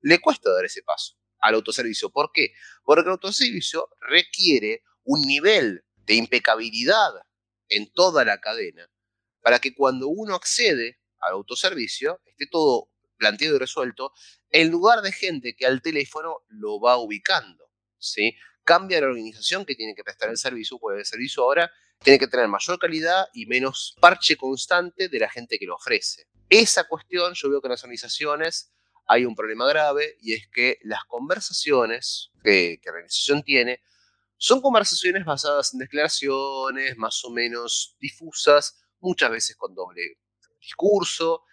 [0.00, 2.10] le cuesta dar ese paso al autoservicio.
[2.10, 2.52] ¿Por qué?
[2.82, 7.12] Porque el autoservicio requiere un nivel de impecabilidad
[7.68, 8.88] en toda la cadena
[9.40, 14.12] para que cuando uno accede al autoservicio esté todo planteado y resuelto,
[14.50, 17.70] en lugar de gente que al teléfono lo va ubicando.
[17.98, 18.36] ¿sí?
[18.64, 21.70] Cambia la organización que tiene que prestar el servicio, porque el servicio ahora
[22.00, 26.26] tiene que tener mayor calidad y menos parche constante de la gente que lo ofrece.
[26.48, 28.72] Esa cuestión yo veo que las organizaciones
[29.06, 33.80] hay un problema grave y es que las conversaciones que, la organización tiene
[34.36, 40.18] son conversaciones basadas en declaraciones más o menos difusas, muchas veces con doble
[40.60, 41.44] discurso,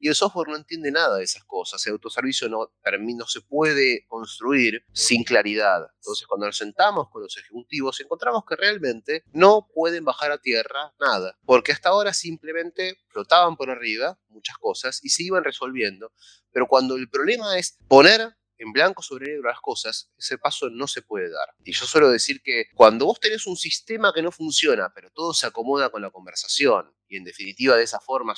[0.00, 1.86] y el software no entiende nada de esas cosas.
[1.86, 5.86] El autoservicio no, no se puede construir sin claridad.
[5.96, 10.94] Entonces, cuando nos sentamos con los ejecutivos, encontramos que realmente no pueden bajar a tierra
[10.98, 16.12] nada, porque hasta ahora simplemente flotaban por arriba muchas cosas y se iban resolviendo.
[16.50, 20.86] Pero cuando el problema es poner en blanco sobre negro las cosas, ese paso no
[20.86, 21.48] se puede dar.
[21.64, 25.32] Y yo suelo decir que cuando vos tenés un sistema que no funciona, pero todo
[25.32, 28.34] se acomoda con la conversación, y en definitiva de esa forma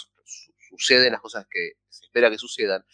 [0.77, 2.85] suceden las cosas que se espera que sucedan,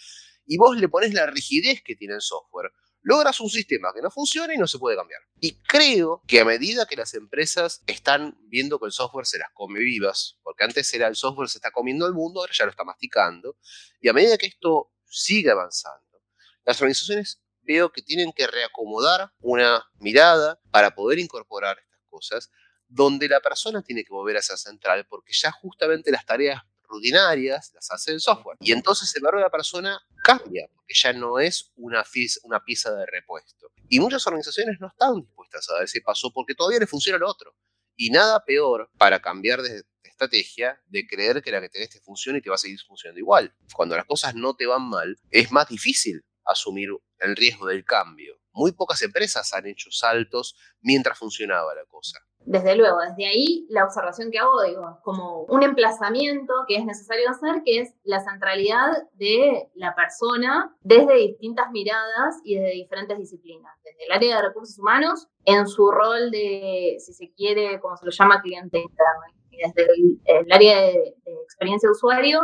[0.47, 2.73] y vos le pones la rigidez que tiene el software,
[3.03, 5.21] logras un sistema que no funciona y no se puede cambiar.
[5.41, 9.51] Y creo que a medida que las empresas están viendo que el software se las
[9.53, 12.71] come vivas, porque antes era el software se está comiendo el mundo, ahora ya lo
[12.71, 13.57] está masticando,
[14.01, 16.23] y a medida que esto sigue avanzando,
[16.65, 22.51] las organizaciones veo que tienen que reacomodar una mirada para poder incorporar estas cosas,
[22.89, 27.73] donde la persona tiene que volver a ser central, porque ya justamente las tareas rutinarias
[27.75, 28.57] las hace el software.
[28.61, 32.05] Y entonces el valor de la persona cambia, porque ya no es una,
[32.43, 33.71] una pieza de repuesto.
[33.89, 37.29] Y muchas organizaciones no están dispuestas a dar ese paso porque todavía le funciona lo
[37.29, 37.55] otro.
[37.97, 42.39] Y nada peor para cambiar de estrategia de creer que la que tenés te funciona
[42.39, 43.55] y te va a seguir funcionando igual.
[43.73, 48.41] Cuando las cosas no te van mal, es más difícil asumir el riesgo del cambio.
[48.59, 52.19] Muy pocas empresas han hecho saltos mientras funcionaba la cosa.
[52.41, 57.31] Desde luego, desde ahí la observación que hago, digo, como un emplazamiento que es necesario
[57.31, 63.73] hacer, que es la centralidad de la persona desde distintas miradas y desde diferentes disciplinas.
[63.85, 68.07] Desde el área de recursos humanos, en su rol de, si se quiere, como se
[68.07, 69.23] lo llama, cliente interno.
[69.51, 69.87] Y desde
[70.25, 72.41] el, área de, de experiencia de usuario,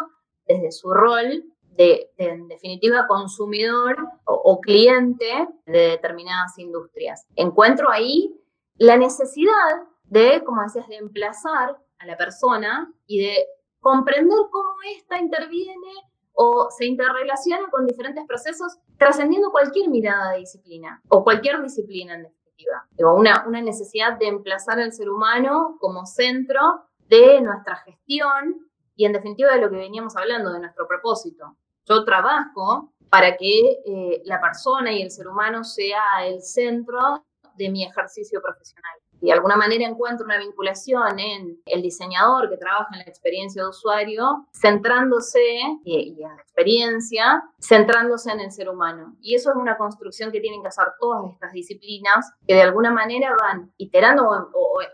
[0.46, 1.44] desde su rol
[1.76, 7.26] de, en definitiva, consumidor o, cliente de determinadas industrias.
[7.36, 8.34] Encuentro ahí
[8.76, 13.46] la necesidad de, como decías, de emplazar a la persona y de
[13.80, 15.92] comprender cómo ésta interviene
[16.32, 22.24] o se interrelaciona con diferentes procesos, trascendiendo cualquier mirada de disciplina o cualquier disciplina en
[22.24, 22.86] definitiva.
[22.98, 29.12] Una, una necesidad de emplazar al ser humano como centro de nuestra gestión y en
[29.12, 31.56] definitiva de lo que veníamos hablando, de nuestro propósito.
[31.86, 37.24] Yo trabajo para que eh, la persona y el ser humano sea el centro
[37.56, 38.92] de mi ejercicio profesional.
[39.20, 43.68] De alguna manera encuentro una vinculación en el diseñador que trabaja en la experiencia de
[43.68, 49.16] usuario, centrándose, eh, y en la experiencia, centrándose en el ser humano.
[49.20, 52.90] Y eso es una construcción que tienen que hacer todas estas disciplinas, que de alguna
[52.90, 54.28] manera van iterando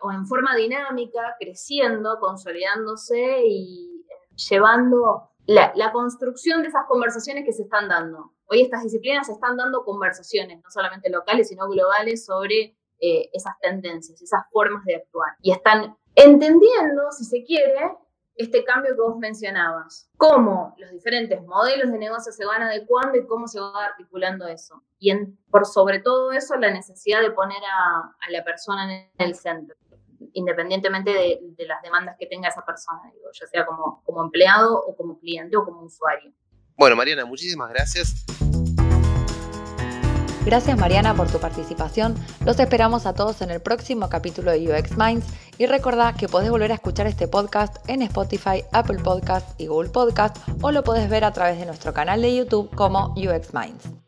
[0.00, 4.04] o en forma dinámica, creciendo, consolidándose y
[4.48, 8.32] llevando la, construcción de esas conversaciones que se están dando.
[8.46, 13.58] Hoy estas disciplinas se están dando conversaciones, no solamente locales, sino globales, sobre eh, esas
[13.60, 15.32] tendencias, esas formas de actuar.
[15.42, 17.96] Y están entendiendo, si se quiere,
[18.36, 23.26] este cambio que vos mencionabas, cómo los diferentes modelos de negocio se van adecuando y
[23.26, 24.82] cómo se va articulando eso.
[25.00, 25.12] Y
[25.50, 29.74] por sobre todo eso, la necesidad de poner a la persona en el centro
[30.32, 34.96] independientemente de, las demandas que tenga esa persona, digo, ya sea como, como empleado o
[34.96, 36.32] como cliente o como usuario.
[36.76, 38.24] Bueno, Mariana, muchísimas gracias.
[40.44, 42.14] Gracias Mariana por tu participación.
[42.44, 45.26] Los esperamos a todos en el próximo capítulo de UX Minds
[45.58, 49.90] y recordá que podés volver a escuchar este podcast en Spotify, Apple Podcast y Google
[49.90, 53.99] Podcast o lo podés ver a través de nuestro canal de YouTube como UX Minds.